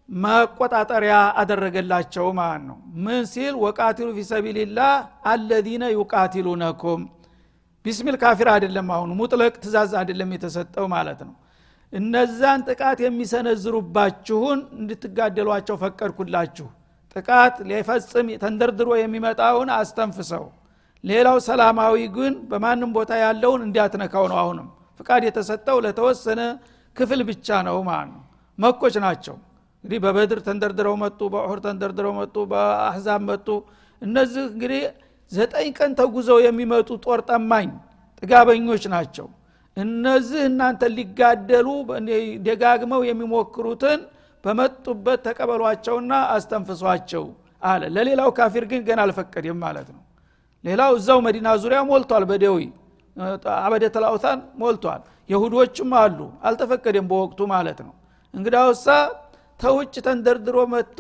መቆጣጠሪያ 0.08 1.12
አደረገላቸው 1.40 2.26
ማለት 2.38 2.62
ነው። 2.68 2.76
ምን 3.04 3.22
ሲል? 3.32 3.54
ወቃቲሉ 3.64 4.08
ፊ 4.16 4.24
ሰቢልላህ 4.30 4.92
አለዚነ 5.24 5.84
ዩቃቲሉነኩም። 5.94 7.02
ቢስሚል 7.84 8.16
ካፊር 8.22 8.48
አይደለም 8.54 8.88
አሁን 8.96 9.10
ሙጥለቅ 9.18 9.54
ትእዛዝ 9.62 9.92
አይደለም 10.00 10.30
የተሰጠው 10.37 10.87
ማለት 10.94 11.20
ነው። 11.28 11.34
እነዛን 11.92 12.60
ጥቃት 12.68 12.98
የሚሰነዝሩባችሁን 13.04 14.60
እንድትጋደሏቸው 14.78 15.76
ፈቀድኩላችሁ። 15.82 16.68
ጥቃት 17.16 17.56
ሊፈጽም 17.68 18.28
ተንደርድሮ 18.42 18.90
የሚመጣውን 18.98 19.68
አስተንፍሰው 19.76 20.44
ሌላው 21.04 21.38
ሰላማዊ 21.46 21.96
ግን 22.14 22.34
በማንም 22.50 22.90
ቦታ 22.96 23.12
ያለውን 23.22 23.62
እንዲያትነካው 23.66 24.24
ነው 24.32 24.38
አሁንም። 24.42 24.68
ፍቃድ 25.00 25.22
የተሰጠው 25.26 25.78
ለተወሰነ 25.84 26.40
ክፍል 26.96 27.20
ብቻ 27.28 27.48
ነው 27.66 27.76
ማለት 27.88 28.10
ነው። 28.12 28.22
መኮች 28.58 28.94
ናቸው። 29.04 29.36
እንግዲህ 29.84 29.98
በበድር 30.04 30.38
ተንደርድረው 30.46 30.94
መጡ 31.02 31.20
በኡሑድ 31.32 31.60
ተንደርድረው 31.66 32.12
መጡ 32.20 32.36
በአህዛብ 32.52 33.22
መጡ። 33.30 33.48
እነዚህ 34.02 34.44
እንግዲህ 34.52 34.82
ዘጠኝ 35.32 35.68
ቀን 35.78 35.90
ተጉዘው 36.00 36.38
የሚመጡ 36.46 36.88
ጦር 37.04 37.20
ጠማኝ 37.28 37.68
ጥጋበኞች 38.22 38.84
ናቸው። 38.94 39.26
እነዚህ 39.76 40.40
እናንተ 40.48 40.82
ሊጋደሉ 40.96 41.68
ደጋግመው 42.46 43.02
የሚሞክሩትን 43.08 44.00
በመጡበት 44.44 45.20
ተቀበሏቸውና 45.26 46.12
አስተንፍሷቸው 46.34 47.24
አለ። 47.62 47.82
ለሌላው 47.94 48.30
ካፊር 48.38 48.64
ግን 48.72 48.82
ገና 48.88 49.00
አልፈቀድም 49.06 49.58
ማለት 49.64 49.88
ነው 49.94 50.00
ሌላው 50.64 50.92
እዛው 50.98 51.18
መዲና 51.27 51.48
ዙሪያ 51.62 51.81
ሞልቷል 51.88 52.24
በደዊ 52.31 52.59
አበደተላውታን 53.59 54.38
ሞልቷል። 54.61 55.03
የሁዶችም 55.31 55.90
አሉ። 56.00 56.18
አልተፈቀደም 56.46 57.07
በወቅቱ 57.11 57.40
ማለት 57.53 57.79
ነው። 57.87 57.92
እንግዳውሳ 58.35 58.87
ተውጭ 59.61 59.94
ተንደርድሮ 60.07 60.57
መጥቶ 60.72 60.98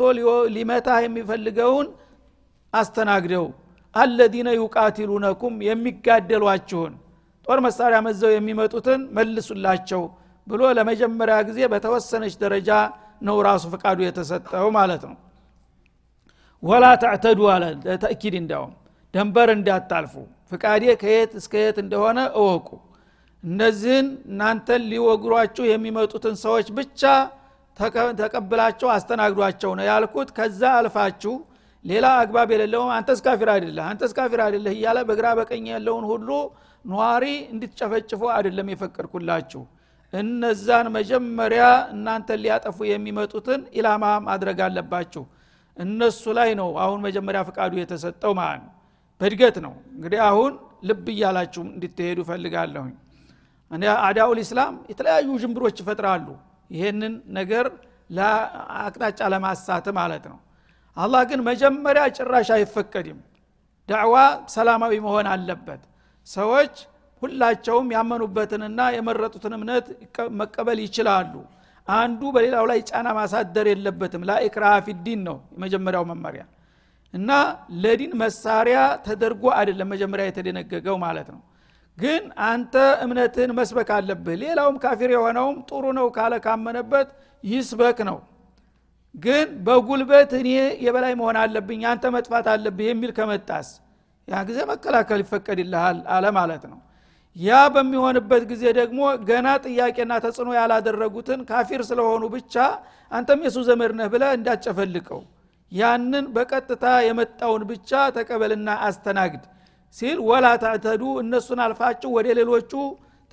ሊመታ 0.54 0.88
የሚፈልገውን 1.04 1.86
አስተናግደው 2.72 3.46
አለዚነ 3.94 4.48
ዩቃቲሉነኩም 4.58 5.54
የሚጋደሏችሁን 5.66 6.92
ጦር 7.46 7.58
መሳሪያ 7.66 7.98
መዘው 8.06 8.30
የሚመጡትን 8.34 9.00
መልሱላቸው 9.16 10.02
ብሎ 10.46 10.62
ለመጀመሪያ 10.78 11.36
ጊዜ 11.48 11.60
በተወሰነች 11.72 12.34
ደረጃ 12.42 12.70
ነው 13.22 13.36
ራሱ 13.46 13.64
ፍቃዱ 13.74 13.98
የተሰጠው 14.06 14.66
ማለት 14.78 15.02
ነው። 15.10 15.16
ወላ 16.62 16.84
ተዕተዱ 17.02 17.40
አለ 17.54 17.64
ለተእኪድ 17.86 18.34
እንዲያውም 18.40 18.72
ደንበር 19.14 19.48
እንዳታልፉ። 19.54 20.14
ፍቃዴ 20.50 20.84
ከየት 21.02 21.32
እስከ 21.40 21.54
የት 21.62 21.76
እንደሆነ 21.82 22.18
እወቁ። 22.40 22.68
እነዚህን 23.44 24.06
እናንተን 24.30 24.82
ሊወግሯችሁ 24.90 25.64
የሚመጡትን 25.68 26.36
ሰዎች 26.44 26.68
ብቻ 26.78 27.02
ተቀብላቸው 28.20 28.88
አስተናግዷቸው 28.94 29.70
ነው 29.78 29.86
ያልኩት። 29.90 30.28
ከዛ 30.36 30.62
አልፋችሁ 30.78 31.34
ሌላ 31.84 32.06
አግባብ 32.20 32.48
የሌለውም 32.54 32.90
አንተስ 32.96 33.18
ካፊር 33.24 33.48
አይደለህ 33.54 33.86
አንተስ 33.90 34.12
ካፊር 34.18 34.40
አይደለህ 34.44 34.74
እያለ 34.76 34.98
በግራ 35.08 35.26
በቀኝ 35.38 35.64
ያለውን 35.74 36.04
ሁሉ 36.12 36.28
ኗሪ 36.84 37.24
እንድትጨፈጭፉ 37.52 38.22
አይደለም 38.36 38.68
የፈቀድኩላችሁ። 38.72 39.62
እነዛን 40.12 40.86
መጀመሪያ 40.96 41.64
እናንተን 41.94 42.40
ሊያጠፉ 42.42 42.78
የሚመጡትን 42.88 43.60
ኢላማ 43.78 44.04
ማድረግ 44.26 44.58
አለባችሁ። 44.66 45.24
እነሱ 45.76 46.24
ላይ 46.38 46.50
ነው 46.60 46.68
አሁን 46.82 47.00
መጀመሪያ 47.06 47.40
ፍቃዱ 47.48 47.72
የተሰጠው 47.80 48.32
ማለት 48.40 48.62
ነው 48.64 48.72
በእድገት 49.20 49.56
ነው። 49.64 49.74
እንግዲህ 49.94 50.20
አሁን 50.28 50.52
ልብ 50.88 51.06
እያላችሁ 51.12 51.62
እንድትሄዱ 51.68 52.20
ፈልጋለሁኝ 52.28 52.94
አዳውል 54.06 54.38
ኢስላም 54.42 54.74
የተለያዩ 54.90 55.28
ጅምብሮች 55.42 55.76
ይፈጥራሉ። 55.82 56.26
ይሄንን 56.70 57.14
ነገር 57.38 57.66
ለአቅጣጫ 58.10 59.20
ለማሳት 59.32 59.86
ማለት 59.98 60.24
ነው። 60.32 60.38
አላህ 60.96 61.22
ግን 61.30 61.40
መጀመሪያ 61.48 62.02
ጭራሽ 62.16 62.48
አይፈቀድም። 62.56 63.18
ዳዕዋ 63.88 64.16
ሰላማዊ 64.54 64.94
መሆን 65.06 65.26
አለበት። 65.32 65.82
ሰዎች 66.26 66.74
ሁላቸውም 67.22 67.88
ያመኑበትንና 67.96 68.80
የመረጡትን 68.96 69.54
እምነት 69.58 69.86
መቀበል 70.40 70.78
ይችላሉ። 70.86 71.34
አንዱ 71.88 72.20
በሌላው 72.34 72.64
ላይ 72.70 72.78
ጫና 72.90 73.08
ማሳደር 73.18 73.66
የለበትም። 73.70 74.22
ላኢክራሃ 74.28 74.74
ፊዲን 74.86 75.20
ነው 75.28 75.36
የመጀመሪያው 75.56 76.04
መመሪያ 76.12 76.44
እና 77.14 77.30
ለዲን 77.82 78.12
መሳሪያ 78.20 78.78
ተደርጎ 79.06 79.44
አይደለም 79.58 79.90
መጀመሪያ 79.94 80.24
የተደነገገው 80.28 80.96
ማለት 81.04 81.28
ነው። 81.34 81.40
ግን 81.98 82.22
አንተ 82.46 82.74
እምነትህን 83.04 83.50
መስበክ 83.58 83.90
አለብህ። 83.96 84.36
ሌላውም 84.42 84.76
ካፊር 84.84 85.10
የሆነውም 85.14 85.58
ጥሩ 85.68 85.84
ነው 85.98 86.06
ካለ 86.16 86.34
ካመነበት 86.46 87.08
ይስበክ 87.44 87.98
ነው። 88.08 88.18
ግን 89.14 89.48
በጉልበት 89.66 90.30
እኔ 90.38 90.48
የበላይ 90.84 91.12
መሆን 91.20 91.36
አለብኝ 91.42 91.82
አንተ 91.90 92.04
መጥፋት 92.14 92.46
አለብህ 92.54 92.86
የሚል 92.90 93.12
ከመጣስ 93.18 93.68
ያ 94.28 94.40
ጊዜ 94.48 94.58
መከላከል 94.70 95.20
ይፈቀድልሃል 95.24 95.98
አለ 96.14 96.26
ማለት 96.38 96.64
ነው። 96.70 96.78
ያ 97.36 97.60
በሚሆንበት 97.74 98.42
ጊዜ 98.50 98.64
ደግሞ 98.78 99.00
ገና 99.28 99.48
ጥያቄና 99.64 100.12
ተጽዕኖ 100.24 100.50
ያላደረጉትን 100.58 101.40
ካፊር 101.48 101.80
ስለሆኑ 101.88 102.24
ብቻ 102.34 102.54
አንተም 103.10 103.40
የሱ 103.46 103.58
ዘመድ 103.68 103.92
ነህ 103.98 104.08
ብለ 104.12 104.24
እንዳትጨፈልቀው 104.36 105.20
ያንን 105.72 106.24
በቀጥታ 106.34 106.84
የመጣውን 107.06 107.62
ብቻ 107.70 107.90
ተቀበልና 108.16 108.70
አስተናግድ 108.86 109.44
ሲል 109.96 110.18
ወላ 110.28 110.46
ታዕተዱ 110.62 111.02
እነሱን 111.22 111.60
አልፋችሁ 111.64 112.10
ወደ 112.16 112.28
ሌሎቹ 112.38 112.72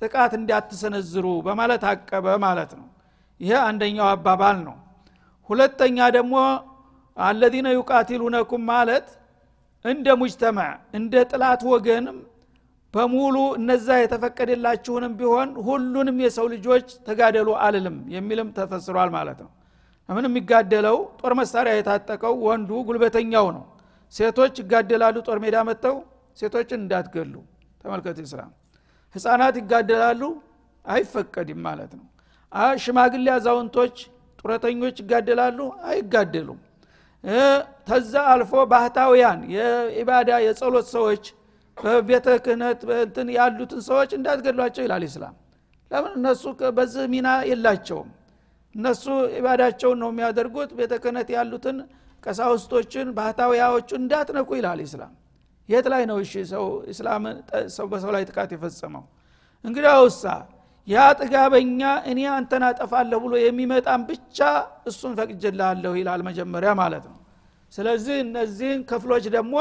ጥቃት 0.02 0.32
እንዳትሰነዝሩ 0.38 1.26
በማለት 1.46 1.82
አቀበ 1.90 2.26
ማለት 2.44 2.72
ነው። 2.78 2.86
ይሄ 3.40 3.52
አንደኛው 3.68 4.08
አባባል 4.12 4.58
ነው። 4.66 4.76
ሁለተኛ 5.50 5.98
ደግሞ 6.16 6.34
አለዚነ 7.16 7.68
ዩቃቲሉነኩም 7.76 8.62
ማለት 8.72 9.06
እንደ 9.84 10.06
ሙጅተማዕ 10.20 10.70
እንደ 10.98 11.14
ጥላት 11.30 11.62
ወገንም 11.72 12.18
በሙሉ 12.94 13.36
እነዛ 13.58 13.88
የተፈቀደላችሁንም 14.00 15.12
ቢሆን 15.20 15.50
ሁሉንም 15.66 16.16
የሰው 16.24 16.46
ልጆች 16.54 16.88
ተጋደሉ 17.06 17.48
አልልም 17.66 17.96
የሚልም 18.14 18.48
ተፈስሯል 18.58 19.10
ማለት 19.16 19.38
ነው 19.44 19.50
ለምን 20.12 20.26
የሚጋደለው 20.28 20.96
ጦር 21.20 21.32
መሳሪያ 21.38 21.72
የታጠቀው 21.76 22.34
ወንዱ 22.46 22.70
ጉልበተኛው 22.88 23.46
ነው። 23.54 23.62
ሴቶች 24.12 24.54
ይጋደላሉ 24.62 25.16
ጦር 25.26 25.38
ሜዳ 25.44 25.56
መጥተው 25.68 25.94
ሴቶችን 26.38 26.78
እንዳትገሉ። 26.82 27.34
ተመልከቱ 27.80 28.18
ኢስላም 28.24 28.50
ህፃናት 29.14 29.54
ይጋደላሉ 29.60 30.20
አይፈቀድም 30.84 31.60
ማለት 31.66 31.92
ነው። 31.98 32.04
ሽማግሌ 32.82 33.26
አዛውንቶች 33.36 33.96
ጡረተኞች 34.38 34.96
ይጋደላሉ 35.02 35.58
አይጋደሉም። 35.90 36.60
ተዛ 37.88 38.14
አልፎ 38.32 38.52
ባህታውያን 38.70 39.40
የኢባዳ 39.54 40.30
የጸሎት 40.46 40.88
ሰዎች 40.94 41.24
በቤተ 41.78 42.26
ክህነት 42.44 42.80
እንትን 43.00 43.30
ያሉትን 43.38 43.82
ሰዎች 43.88 44.10
እንዳትገድሏቸው 44.18 44.84
ይላል 44.86 45.04
ኢስላም። 45.08 45.36
ለምን 45.90 46.12
እነሱ 46.18 46.44
በዚህ 46.78 47.06
ሚና 47.14 47.30
የላቸውም 47.50 48.10
እነሱ 48.74 49.04
ኢባዳቸውን 49.38 49.98
ነው 50.02 50.10
የሚያደርጉት። 50.12 50.70
ቤተ 50.78 50.92
ክህነት 51.02 51.28
ያሉትን 51.36 51.76
ቀሳውስቶችን 52.22 53.06
ባህታዊያዎቹን 53.16 54.00
እንዳትነኩ 54.02 54.48
ይላል 54.58 54.80
ኢስላም። 54.84 55.12
የት 55.68 55.86
ላይ 55.92 56.02
ነው 56.10 56.16
እሺ 56.22 56.32
ሰው 56.52 56.64
እስላም 56.92 57.24
ሰው 57.76 57.86
በሰው 57.92 58.10
ላይ 58.14 58.22
ጥቃት 58.30 58.50
የፈጸመው? 58.54 59.04
እንግዲህ 59.64 59.90
አውሳ 59.94 60.24
ያ 60.88 60.98
ጥጋበኛ 61.18 61.80
እኔ 62.10 62.20
አንተን 62.36 62.62
አጠፋለሁ 62.68 63.18
ብሎ 63.24 63.34
የሚመጣን 63.40 64.00
ብቻ 64.08 64.38
እሱን 64.90 65.12
ፈቅጅላለሁ 65.18 65.92
ይላል 66.00 66.20
መጀመሪያ 66.28 66.70
ማለት 66.80 67.04
ነው። 67.10 67.18
ስለዚህ 67.72 68.16
እነዚህን 68.24 68.80
ክፍሎች 68.90 69.24
ደግሞ 69.36 69.54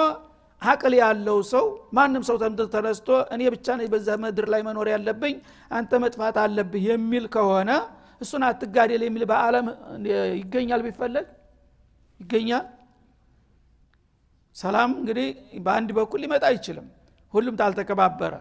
አቅል 0.61 0.93
ያለው 1.01 1.37
ሰው 1.51 1.65
ማንም 1.97 2.23
ሰው 2.27 2.35
ተነስቶ 2.73 3.09
እኔ 3.33 3.41
ብቻ 3.53 3.77
በዛ 3.93 4.17
ምድር 4.23 4.45
ላይ 4.53 4.61
መኖር 4.67 4.87
ያለብኝ 4.93 5.35
አንተ 5.71 5.91
መጥፋት 6.03 6.35
አለብህ 6.43 6.83
የሚል 6.89 7.25
ከሆነ 7.35 7.69
እሱን 8.21 8.43
አትጋደል 8.47 9.01
የሚል 9.05 9.23
በአለም 9.31 9.67
ይገኛል 10.35 10.81
ቢፈለግ 10.85 11.27
ይገኛል። 12.19 12.65
ሰላም 14.55 14.91
እንግዲህ 14.99 15.27
በአንድ 15.65 15.89
በኩል 15.97 16.19
ሊመጣ 16.23 16.43
አይችልም። 16.49 16.87
ሁሉም 17.33 17.55
ታልተከባበረ 17.59 18.33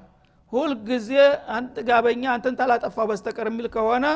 ሁልጊዜ 0.52 1.10
አንድ 1.56 1.68
ጥጋበኛ 1.78 2.22
አንተን 2.34 2.54
ታላጠፋው 2.60 3.06
በስተቀር 3.10 3.46
የሚል 3.50 3.66
ከሆነ 3.74 4.06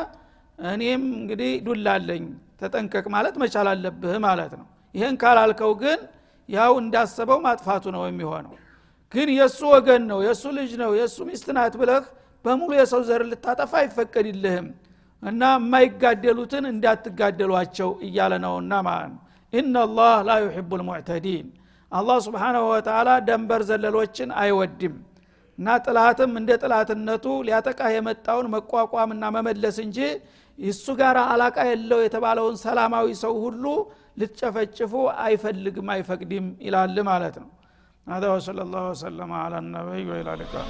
እኔም 0.58 1.02
እንግዲህ 1.18 1.52
ዱላለኝ 1.66 2.24
ተጠንቀቅ 2.60 3.04
ማለት 3.14 3.34
መቻል 3.42 3.68
አለብህ 3.72 4.16
ማለት 4.26 4.52
ነው። 4.60 4.66
ይህን 4.94 5.16
ካላልከው 5.22 5.72
ግን 5.82 6.00
ያው 6.48 6.72
እንዳሰበው 6.82 7.38
ማጥፋቱ 7.46 7.84
ነው 7.96 8.02
የሚሆነው። 8.08 8.54
ግን 9.14 9.28
የእሱ 9.36 9.60
ወገን 9.74 10.02
ነው 10.10 10.18
የእሱ 10.26 10.44
ልጅ 10.58 10.72
ነው 10.82 10.90
የእሱ 10.98 11.18
ሚስት 11.28 11.48
ናት 11.56 11.74
ብለህ 11.80 12.04
በሙሉ 12.44 12.70
የሰው 12.78 13.00
ዘር 13.08 13.22
ልታጠፋ 13.30 13.72
አይፈቀድልህም 13.80 14.66
እና 15.23 15.43
የማይጋደሉትን 15.57 16.65
እንዳትጋደሏቸው 16.73 17.89
እያለ 18.07 18.33
ነውና 18.45 18.73
ማለት 18.87 19.09
ነው 19.13 19.21
ኢናላህ 19.53 20.15
ላ 20.27 20.33
ዩሕቡ 20.45 20.71
ልሙዕተዲን 20.81 21.47
አላህ 21.91 22.17
ስብሓናሁ 22.27 22.63
ወተላ 22.71 23.09
ደንበር 23.27 23.61
ዘለሎችን 23.69 24.29
አይወድም 24.41 24.95
እና 25.59 25.77
ጥላትም 25.85 26.33
እንደ 26.41 26.51
ጥላትነቱ 26.63 27.25
ሊያጠቃ 27.47 27.79
የመጣውን 27.95 28.47
መቋቋምና 28.55 29.23
መመለስ 29.37 29.77
እንጂ 29.85 29.99
እሱ 30.59 30.85
ጋር 31.01 31.17
አላቃ 31.31 31.57
የለው 31.71 31.99
የተባለውን 32.05 32.57
ሰላማዊ 32.65 33.07
ሰው 33.23 33.33
ሁሉ 33.45 33.65
ልትጨፈጭፉ 34.21 34.93
አይፈልግም 35.25 35.89
አይፈቅድም 35.95 36.47
ይላል 36.67 36.97
ማለት 37.11 37.37
ነው 37.43 37.49
هذا 38.07 38.27
وصلى 38.35 38.61
الله 38.65 38.83
وسلم 38.91 39.29
على 39.43 39.57
النبي 39.63 40.01
وإلى 40.11 40.31
اللقاء 40.35 40.67